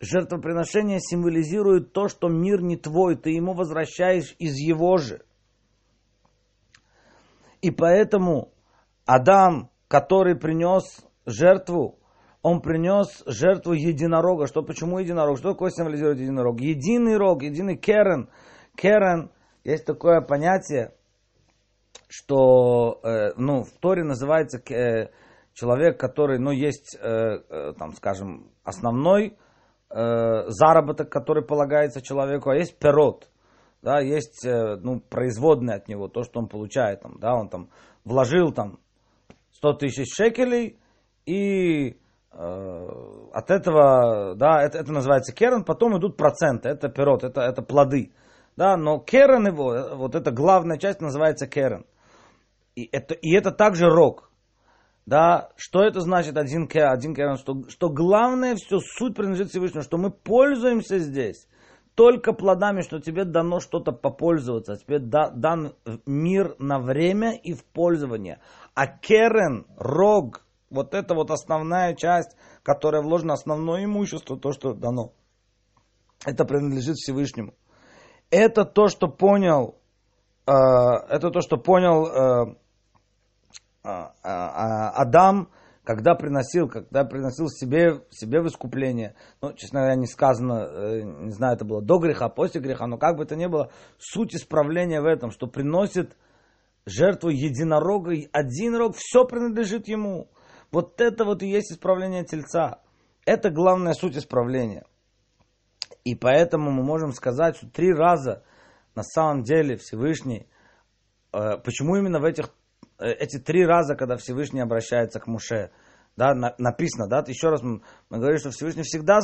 Жертвоприношение 0.00 1.00
символизирует 1.00 1.92
то, 1.92 2.08
что 2.08 2.28
мир 2.28 2.60
не 2.60 2.76
твой, 2.76 3.16
ты 3.16 3.30
ему 3.30 3.54
возвращаешь 3.54 4.34
из 4.38 4.56
его 4.56 4.98
же. 4.98 5.22
И 7.62 7.70
поэтому 7.70 8.52
Адам, 9.06 9.70
который 9.88 10.36
принес 10.36 10.84
жертву, 11.24 11.98
он 12.42 12.60
принес 12.60 13.24
жертву 13.26 13.72
единорога. 13.72 14.46
Что, 14.46 14.62
почему 14.62 14.98
единорог? 14.98 15.38
Что 15.38 15.52
такое 15.52 15.70
символизирует 15.70 16.18
единорог? 16.18 16.60
Единый 16.60 17.16
рог, 17.16 17.42
единый 17.42 17.76
керен. 17.76 18.28
Керен, 18.76 19.30
есть 19.64 19.84
такое 19.84 20.20
понятие, 20.20 20.94
что 22.08 23.00
э, 23.02 23.32
ну, 23.36 23.64
в 23.64 23.72
Торе 23.80 24.04
называется 24.04 24.58
э, 24.72 25.10
человек, 25.54 25.98
который, 25.98 26.38
ну, 26.38 26.50
есть, 26.50 26.96
э, 27.00 27.40
э, 27.48 27.72
там, 27.78 27.94
скажем, 27.94 28.52
основной 28.62 29.36
э, 29.90 30.44
заработок, 30.48 31.10
который 31.10 31.44
полагается 31.44 32.00
человеку, 32.00 32.50
а 32.50 32.56
есть 32.56 32.78
перот, 32.78 33.30
да, 33.82 34.00
есть, 34.00 34.44
э, 34.44 34.76
ну, 34.76 35.00
производный 35.00 35.74
от 35.74 35.88
него, 35.88 36.08
то, 36.08 36.22
что 36.22 36.40
он 36.40 36.48
получает, 36.48 37.02
там, 37.02 37.18
да, 37.20 37.34
он 37.34 37.48
там 37.48 37.70
вложил 38.04 38.52
там 38.52 38.78
100 39.52 39.72
тысяч 39.74 40.14
шекелей, 40.14 40.78
и 41.24 41.98
Э, 42.38 42.86
от 43.32 43.50
этого, 43.50 44.34
да, 44.34 44.62
это, 44.62 44.78
это 44.78 44.92
называется 44.92 45.34
керен, 45.34 45.64
потом 45.64 45.98
идут 45.98 46.18
проценты, 46.18 46.68
это 46.68 46.90
пирот, 46.90 47.24
это, 47.24 47.40
это 47.40 47.62
плоды. 47.62 48.12
Да, 48.56 48.76
но 48.76 48.98
керен 48.98 49.46
его, 49.46 49.96
вот 49.96 50.14
эта 50.14 50.30
главная 50.30 50.78
часть 50.78 51.00
называется 51.00 51.46
керен. 51.46 51.86
И 52.74 52.88
это, 52.92 53.14
и 53.14 53.34
это 53.34 53.52
также 53.52 53.86
рог. 53.88 54.25
Да, 55.06 55.50
что 55.54 55.82
это 55.82 56.00
значит 56.00 56.36
один 56.36 56.66
керен, 56.66 56.90
один 56.90 57.14
керен, 57.14 57.36
что, 57.36 57.68
что 57.68 57.88
главное 57.88 58.56
все, 58.56 58.80
суть 58.80 59.14
принадлежит 59.14 59.50
Всевышнему, 59.50 59.84
что 59.84 59.98
мы 59.98 60.10
пользуемся 60.10 60.98
здесь 60.98 61.46
только 61.96 62.34
плодами, 62.34 62.82
что 62.82 63.00
тебе 63.00 63.24
дано 63.24 63.58
что-то 63.58 63.90
попользоваться, 63.90 64.76
тебе 64.76 64.98
да, 64.98 65.30
дан 65.30 65.74
мир 66.04 66.54
на 66.58 66.78
время 66.78 67.34
и 67.34 67.54
в 67.54 67.64
пользование. 67.64 68.40
А 68.74 68.86
керен, 68.86 69.66
рог, 69.78 70.44
вот 70.70 70.92
это 70.92 71.14
вот 71.14 71.30
основная 71.30 71.94
часть, 71.94 72.36
которая 72.62 73.02
вложена, 73.02 73.32
основное 73.32 73.84
имущество, 73.84 74.38
то, 74.38 74.52
что 74.52 74.74
дано. 74.74 75.12
Это 76.24 76.44
принадлежит 76.44 76.96
Всевышнему. 76.96 77.54
Это 78.30 78.64
то, 78.64 78.88
что 78.88 79.08
понял, 79.08 79.78
э, 80.46 80.52
это 80.52 81.30
то, 81.30 81.40
что 81.40 81.56
понял 81.56 82.06
э, 82.06 82.56
Адам, 84.22 85.48
когда 85.84 86.14
приносил, 86.16 86.68
когда 86.68 87.04
приносил 87.04 87.48
себе, 87.48 88.02
себе 88.10 88.40
в 88.40 88.48
искупление. 88.48 89.14
Ну, 89.40 89.52
честно 89.52 89.80
говоря, 89.80 89.94
не 89.94 90.06
сказано, 90.06 90.66
э, 90.68 91.02
не 91.02 91.30
знаю, 91.30 91.54
это 91.54 91.64
было 91.64 91.80
до 91.80 91.98
греха, 91.98 92.28
после 92.28 92.60
греха, 92.60 92.88
но 92.88 92.98
как 92.98 93.16
бы 93.16 93.22
это 93.22 93.36
ни 93.36 93.46
было, 93.46 93.70
суть 93.98 94.34
исправления 94.34 95.00
в 95.00 95.06
этом, 95.06 95.30
что 95.30 95.46
приносит 95.46 96.16
жертву 96.86 97.28
единорога, 97.28 98.14
один 98.32 98.76
рог, 98.76 98.96
все 98.96 99.24
принадлежит 99.24 99.86
ему. 99.86 100.28
Вот 100.72 101.00
это 101.00 101.24
вот 101.24 101.42
и 101.42 101.48
есть 101.48 101.72
исправление 101.72 102.24
тельца. 102.24 102.80
Это 103.24 103.50
главная 103.50 103.92
суть 103.92 104.16
исправления. 104.16 104.84
И 106.04 106.14
поэтому 106.14 106.70
мы 106.70 106.82
можем 106.82 107.12
сказать, 107.12 107.56
что 107.56 107.68
три 107.68 107.92
раза 107.92 108.42
на 108.96 109.02
самом 109.02 109.42
деле 109.42 109.76
Всевышний, 109.76 110.48
э, 111.32 111.58
почему 111.58 111.96
именно 111.96 112.18
в 112.18 112.24
этих, 112.24 112.50
эти 112.98 113.38
три 113.38 113.64
раза, 113.64 113.94
когда 113.94 114.16
Всевышний 114.16 114.60
обращается 114.60 115.20
к 115.20 115.26
Муше, 115.26 115.70
да, 116.16 116.34
на, 116.34 116.54
написано, 116.58 117.08
да, 117.08 117.22
еще 117.26 117.48
раз 117.50 117.62
мы, 117.62 117.82
мы 118.08 118.18
говорим, 118.18 118.38
что 118.38 118.50
Всевышний 118.50 118.82
всегда 118.82 119.18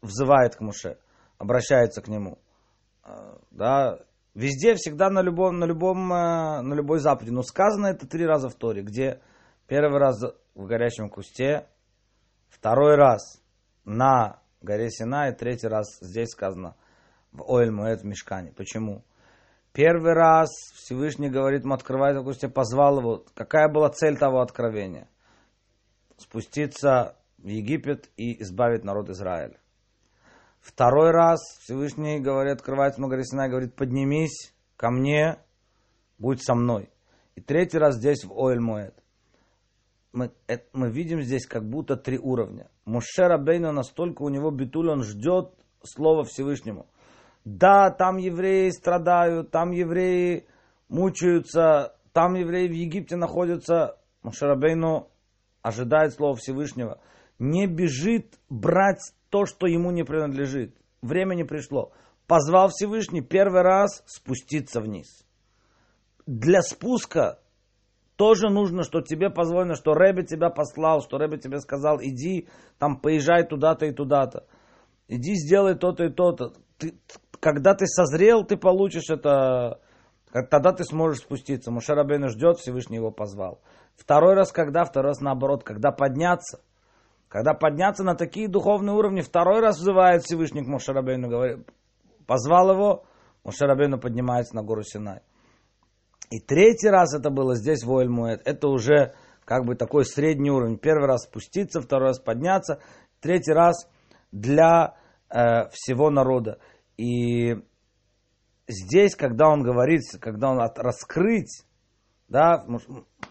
взывает 0.00 0.56
к 0.56 0.60
Муше, 0.60 0.98
обращается 1.38 2.02
к 2.02 2.08
нему, 2.08 2.38
э, 3.04 3.10
да, 3.50 3.98
везде, 4.34 4.74
всегда 4.74 5.10
на 5.10 5.22
любом, 5.22 5.58
на 5.58 5.64
любом, 5.64 6.08
на 6.08 6.74
любой 6.74 6.98
заповеди, 6.98 7.32
но 7.32 7.42
сказано 7.42 7.86
это 7.86 8.06
три 8.06 8.26
раза 8.26 8.48
в 8.48 8.54
Торе, 8.54 8.82
где 8.82 9.20
первый 9.66 10.00
раз 10.00 10.20
в 10.54 10.66
горячем 10.66 11.08
кусте, 11.08 11.68
второй 12.48 12.96
раз 12.96 13.42
на 13.84 14.40
горе 14.60 14.90
Синай, 14.90 15.34
третий 15.34 15.68
раз 15.68 15.98
здесь 16.00 16.30
сказано 16.30 16.76
в 17.32 17.42
Оэль 17.50 17.70
Муэт 17.70 18.04
Мешкане. 18.04 18.52
Почему? 18.52 19.04
Первый 19.72 20.12
раз 20.12 20.48
Всевышний 20.74 21.30
говорит 21.30 21.64
ему, 21.64 21.74
открывай 21.74 22.12
это 22.12 22.22
кусте, 22.22 22.48
позвал 22.48 22.98
его. 23.00 23.24
Какая 23.34 23.68
была 23.68 23.88
цель 23.90 24.18
того 24.18 24.40
откровения? 24.40 25.08
Спуститься 26.18 27.16
в 27.38 27.46
Египет 27.46 28.10
и 28.16 28.42
избавить 28.42 28.84
народ 28.84 29.08
Израиля. 29.10 29.58
Второй 30.60 31.10
раз 31.10 31.40
Всевышний 31.60 32.20
говорит, 32.20 32.54
открывает 32.54 32.98
ему 32.98 33.10
Синай, 33.22 33.48
говорит, 33.48 33.74
поднимись 33.74 34.54
ко 34.76 34.90
мне, 34.90 35.38
будь 36.18 36.42
со 36.42 36.54
мной. 36.54 36.90
И 37.34 37.40
третий 37.40 37.78
раз 37.78 37.96
здесь 37.96 38.24
в 38.24 38.32
Оэль 38.32 38.60
Муэт 38.60 39.02
мы, 40.12 40.30
это, 40.46 40.64
мы 40.72 40.90
видим 40.90 41.22
здесь 41.22 41.46
как 41.46 41.68
будто 41.68 41.96
три 41.96 42.18
уровня. 42.18 42.70
Муше 42.84 43.22
Рабейну 43.22 43.72
настолько 43.72 44.22
у 44.22 44.28
него 44.28 44.50
битуль, 44.50 44.90
он 44.90 45.02
ждет 45.02 45.54
слова 45.82 46.24
Всевышнему. 46.24 46.86
Да, 47.44 47.90
там 47.90 48.18
евреи 48.18 48.70
страдают, 48.70 49.50
там 49.50 49.72
евреи 49.72 50.46
мучаются, 50.88 51.96
там 52.12 52.34
евреи 52.34 52.68
в 52.68 52.72
Египте 52.72 53.16
находятся. 53.16 53.98
Муше 54.22 54.46
Рабейну 54.46 55.10
ожидает 55.62 56.14
слова 56.14 56.36
Всевышнего. 56.36 57.00
Не 57.38 57.66
бежит 57.66 58.38
брать 58.48 59.12
то, 59.30 59.46
что 59.46 59.66
ему 59.66 59.90
не 59.90 60.04
принадлежит. 60.04 60.76
Время 61.00 61.34
не 61.34 61.44
пришло. 61.44 61.92
Позвал 62.28 62.68
Всевышний 62.68 63.22
первый 63.22 63.62
раз 63.62 64.04
спуститься 64.06 64.80
вниз. 64.80 65.26
Для 66.26 66.62
спуска 66.62 67.40
тоже 68.16 68.50
нужно, 68.50 68.84
что 68.84 69.00
тебе 69.00 69.30
позволено, 69.30 69.74
что 69.74 69.94
Рэбе 69.94 70.22
тебя 70.22 70.50
послал, 70.50 71.00
что 71.02 71.18
Рэбе 71.18 71.38
тебе 71.38 71.58
сказал, 71.58 71.98
иди, 72.00 72.48
там, 72.78 73.00
поезжай 73.00 73.44
туда-то 73.44 73.86
и 73.86 73.92
туда-то. 73.92 74.46
Иди, 75.08 75.34
сделай 75.34 75.74
то-то 75.74 76.04
и 76.04 76.12
то-то. 76.12 76.52
Ты, 76.78 76.94
когда 77.42 77.74
ты 77.74 77.86
созрел, 77.88 78.44
ты 78.44 78.56
получишь 78.56 79.10
это, 79.10 79.80
тогда 80.32 80.72
ты 80.72 80.84
сможешь 80.84 81.22
спуститься. 81.24 81.72
Мушарабейна 81.72 82.28
ждет, 82.28 82.58
Всевышний 82.58 82.98
его 82.98 83.10
позвал. 83.10 83.60
Второй 83.96 84.34
раз 84.34 84.52
когда? 84.52 84.84
Второй 84.84 85.10
раз 85.10 85.20
наоборот, 85.20 85.64
когда 85.64 85.90
подняться. 85.90 86.60
Когда 87.26 87.52
подняться 87.52 88.04
на 88.04 88.14
такие 88.14 88.46
духовные 88.46 88.94
уровни, 88.94 89.22
второй 89.22 89.60
раз 89.60 89.78
взывает 89.78 90.22
Всевышний 90.22 90.62
к 90.62 90.68
Мушарабейну, 90.68 91.28
говорит, 91.28 91.68
позвал 92.28 92.70
его, 92.70 93.04
Мушарабейну 93.42 93.98
поднимается 93.98 94.54
на 94.54 94.62
гору 94.62 94.84
Синай. 94.84 95.22
И 96.30 96.38
третий 96.38 96.90
раз 96.90 97.12
это 97.12 97.30
было 97.30 97.56
здесь, 97.56 97.82
в 97.82 97.92
Оэль 97.92 98.40
Это 98.44 98.68
уже 98.68 99.14
как 99.44 99.64
бы 99.64 99.74
такой 99.74 100.04
средний 100.04 100.52
уровень. 100.52 100.78
Первый 100.78 101.08
раз 101.08 101.24
спуститься, 101.24 101.80
второй 101.80 102.10
раз 102.10 102.20
подняться, 102.20 102.78
третий 103.20 103.52
раз 103.52 103.88
для 104.30 104.94
э, 105.28 105.68
всего 105.70 106.08
народа. 106.08 106.60
И 106.96 107.56
здесь, 108.68 109.16
когда 109.16 109.48
он 109.48 109.62
говорит, 109.62 110.02
когда 110.20 110.50
он 110.50 110.60
от, 110.60 110.78
раскрыть, 110.78 111.64
да, 112.28 112.64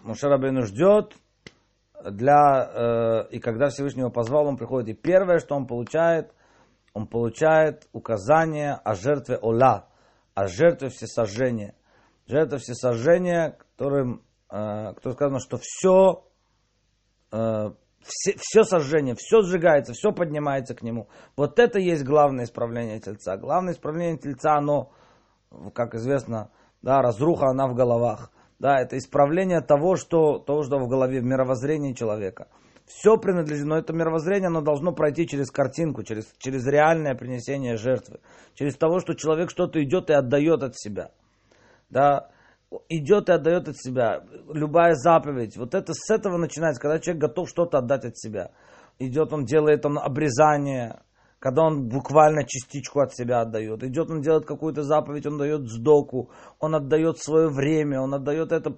Мушарабейну 0.04 0.64
ждет, 0.64 1.16
для, 2.04 2.72
э, 2.74 3.28
и 3.32 3.40
когда 3.40 3.70
Всевышний 3.70 4.02
его 4.02 4.12
позвал, 4.12 4.48
он 4.48 4.58
приходит. 4.58 4.90
И 4.90 5.00
первое, 5.00 5.40
что 5.40 5.56
он 5.56 5.68
получает, 5.68 6.34
он 6.94 7.08
получает 7.08 7.88
указание 7.94 8.74
о 8.74 8.96
жертве 8.96 9.38
Ола, 9.38 9.88
о 10.34 10.48
жертве 10.48 10.90
всесожжения 10.90 11.76
жертва 12.32 12.58
всесожжения, 12.58 13.52
которым, 13.52 14.24
э, 14.50 14.94
кто 14.96 15.12
сказано, 15.12 15.40
что 15.40 15.58
все, 15.62 16.26
э, 17.32 17.72
все, 18.04 18.36
все 18.38 18.64
сожжение, 18.64 19.16
все 19.18 19.42
сжигается, 19.42 19.94
все 19.94 20.12
поднимается 20.12 20.76
к 20.76 20.82
нему. 20.82 21.08
Вот 21.36 21.60
это 21.60 21.80
есть 21.80 22.04
главное 22.04 22.46
исправление 22.46 23.00
тельца. 23.00 23.38
Главное 23.38 23.74
исправление 23.74 24.18
тельца, 24.18 24.58
оно, 24.58 24.92
как 25.74 25.96
известно, 25.96 26.52
да, 26.82 27.02
разруха, 27.02 27.48
она 27.48 27.68
в 27.68 27.76
головах. 27.76 28.32
Да, 28.60 28.80
это 28.80 28.98
исправление 28.98 29.62
того, 29.62 29.96
что, 29.96 30.38
того, 30.38 30.64
что 30.64 30.78
в 30.78 30.88
голове, 30.88 31.22
в 31.22 31.26
мировоззрении 31.26 31.94
человека. 31.94 32.48
Все 32.86 33.18
принадлежит, 33.18 33.66
но 33.66 33.78
это 33.78 33.94
мировоззрение, 33.94 34.48
оно 34.48 34.62
должно 34.62 34.92
пройти 34.92 35.28
через 35.28 35.50
картинку, 35.50 36.04
через, 36.04 36.34
через 36.38 36.68
реальное 36.68 37.16
принесение 37.16 37.78
жертвы. 37.78 38.20
Через 38.54 38.76
того, 38.76 39.00
что 39.00 39.14
человек 39.16 39.50
что-то 39.50 39.82
идет 39.82 40.10
и 40.10 40.14
отдает 40.14 40.62
от 40.62 40.78
себя 40.78 41.12
да, 41.92 42.30
идет 42.90 43.30
и 43.30 43.34
отдает 43.34 43.68
от 43.68 43.78
себя. 43.78 44.24
Любая 44.54 44.94
заповедь, 44.96 45.58
вот 45.58 45.76
это 45.76 45.94
с 45.94 46.10
этого 46.10 46.38
начинается, 46.38 46.82
когда 46.82 47.00
человек 47.00 47.22
готов 47.22 47.50
что-то 47.50 47.80
отдать 47.80 48.06
от 48.06 48.18
себя. 48.18 48.52
Идет, 49.00 49.34
он 49.34 49.46
делает 49.46 49.86
он 49.86 49.98
обрезание, 49.98 51.02
когда 51.40 51.64
он 51.64 51.88
буквально 51.88 52.44
частичку 52.44 53.00
от 53.00 53.16
себя 53.16 53.42
отдает. 53.42 53.84
Идет, 53.84 54.12
он 54.12 54.22
делает 54.22 54.46
какую-то 54.46 54.84
заповедь, 54.84 55.26
он 55.26 55.40
дает 55.40 55.68
сдоку, 55.68 56.30
он 56.60 56.76
отдает 56.76 57.18
свое 57.18 57.48
время, 57.48 58.00
он 58.00 58.14
отдает 58.14 58.52
это 58.52 58.70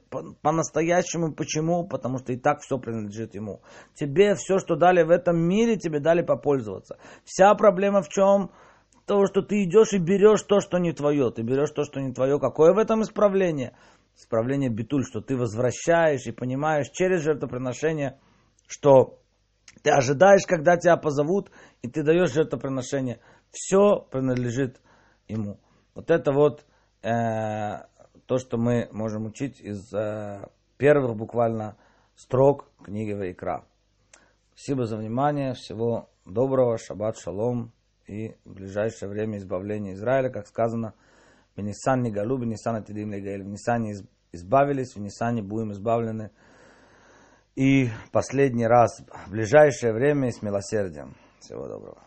по-настоящему. 0.41 1.33
Почему? 1.33 1.85
Потому 1.85 2.19
что 2.19 2.31
и 2.31 2.37
так 2.37 2.61
все 2.61 2.77
принадлежит 2.77 3.35
ему. 3.35 3.61
Тебе 3.95 4.35
все, 4.35 4.59
что 4.59 4.77
дали 4.77 5.03
в 5.03 5.09
этом 5.09 5.37
мире, 5.37 5.75
тебе 5.75 5.99
дали 5.99 6.21
попользоваться. 6.21 6.97
Вся 7.25 7.53
проблема 7.55 8.01
в 8.01 8.07
чем? 8.07 8.51
Того, 9.05 9.25
что 9.25 9.41
ты 9.41 9.63
идешь 9.63 9.93
и 9.93 9.97
берешь 9.97 10.43
то, 10.43 10.59
что 10.59 10.77
не 10.77 10.93
твое. 10.93 11.31
Ты 11.31 11.43
берешь 11.43 11.71
то, 11.71 11.83
что 11.83 11.99
не 11.99 12.13
твое. 12.13 12.39
Какое 12.39 12.73
в 12.73 12.77
этом 12.77 13.01
исправление? 13.01 13.75
Исправление 14.15 14.69
битуль, 14.69 15.03
что 15.03 15.21
ты 15.21 15.35
возвращаешь 15.35 16.25
и 16.27 16.31
понимаешь 16.31 16.89
через 16.91 17.21
жертвоприношение, 17.21 18.19
что 18.67 19.19
ты 19.81 19.89
ожидаешь, 19.89 20.45
когда 20.45 20.77
тебя 20.77 20.97
позовут, 20.97 21.49
и 21.81 21.89
ты 21.89 22.03
даешь 22.03 22.31
жертвоприношение. 22.31 23.19
Все 23.51 23.99
принадлежит 24.11 24.79
ему. 25.27 25.59
Вот 25.95 26.11
это 26.11 26.31
вот 26.31 26.65
э, 27.01 27.85
то, 28.25 28.37
что 28.37 28.57
мы 28.57 28.87
можем 28.91 29.25
учить 29.25 29.59
из 29.59 29.93
э, 29.93 30.47
первых 30.77 31.15
буквально 31.15 31.75
строк 32.15 32.69
книги 32.83 33.13
Вайкра. 33.13 33.65
Спасибо 34.55 34.85
за 34.85 34.97
внимание. 34.97 35.53
Всего 35.53 36.09
доброго. 36.25 36.77
Шаббат 36.77 37.17
шалом 37.17 37.73
и 38.07 38.35
в 38.45 38.53
ближайшее 38.53 39.09
время 39.09 39.37
избавление 39.37 39.93
Израиля, 39.93 40.29
как 40.29 40.47
сказано, 40.47 40.93
в 41.55 41.61
Нисан 41.61 42.01
не 42.01 42.11
галу, 42.11 42.37
в 42.37 42.45
Нисан 42.45 42.75
атидим 42.75 43.11
легаэль. 43.11 43.43
В 43.43 43.47
Нисане 43.47 43.95
избавились, 44.31 44.95
в 44.95 44.99
Нисане 44.99 45.41
будем 45.41 45.71
избавлены. 45.71 46.31
И 47.55 47.89
последний 48.11 48.65
раз 48.65 49.03
в 49.27 49.31
ближайшее 49.31 49.93
время 49.93 50.31
с 50.31 50.41
милосердием. 50.41 51.15
Всего 51.39 51.67
доброго. 51.67 52.01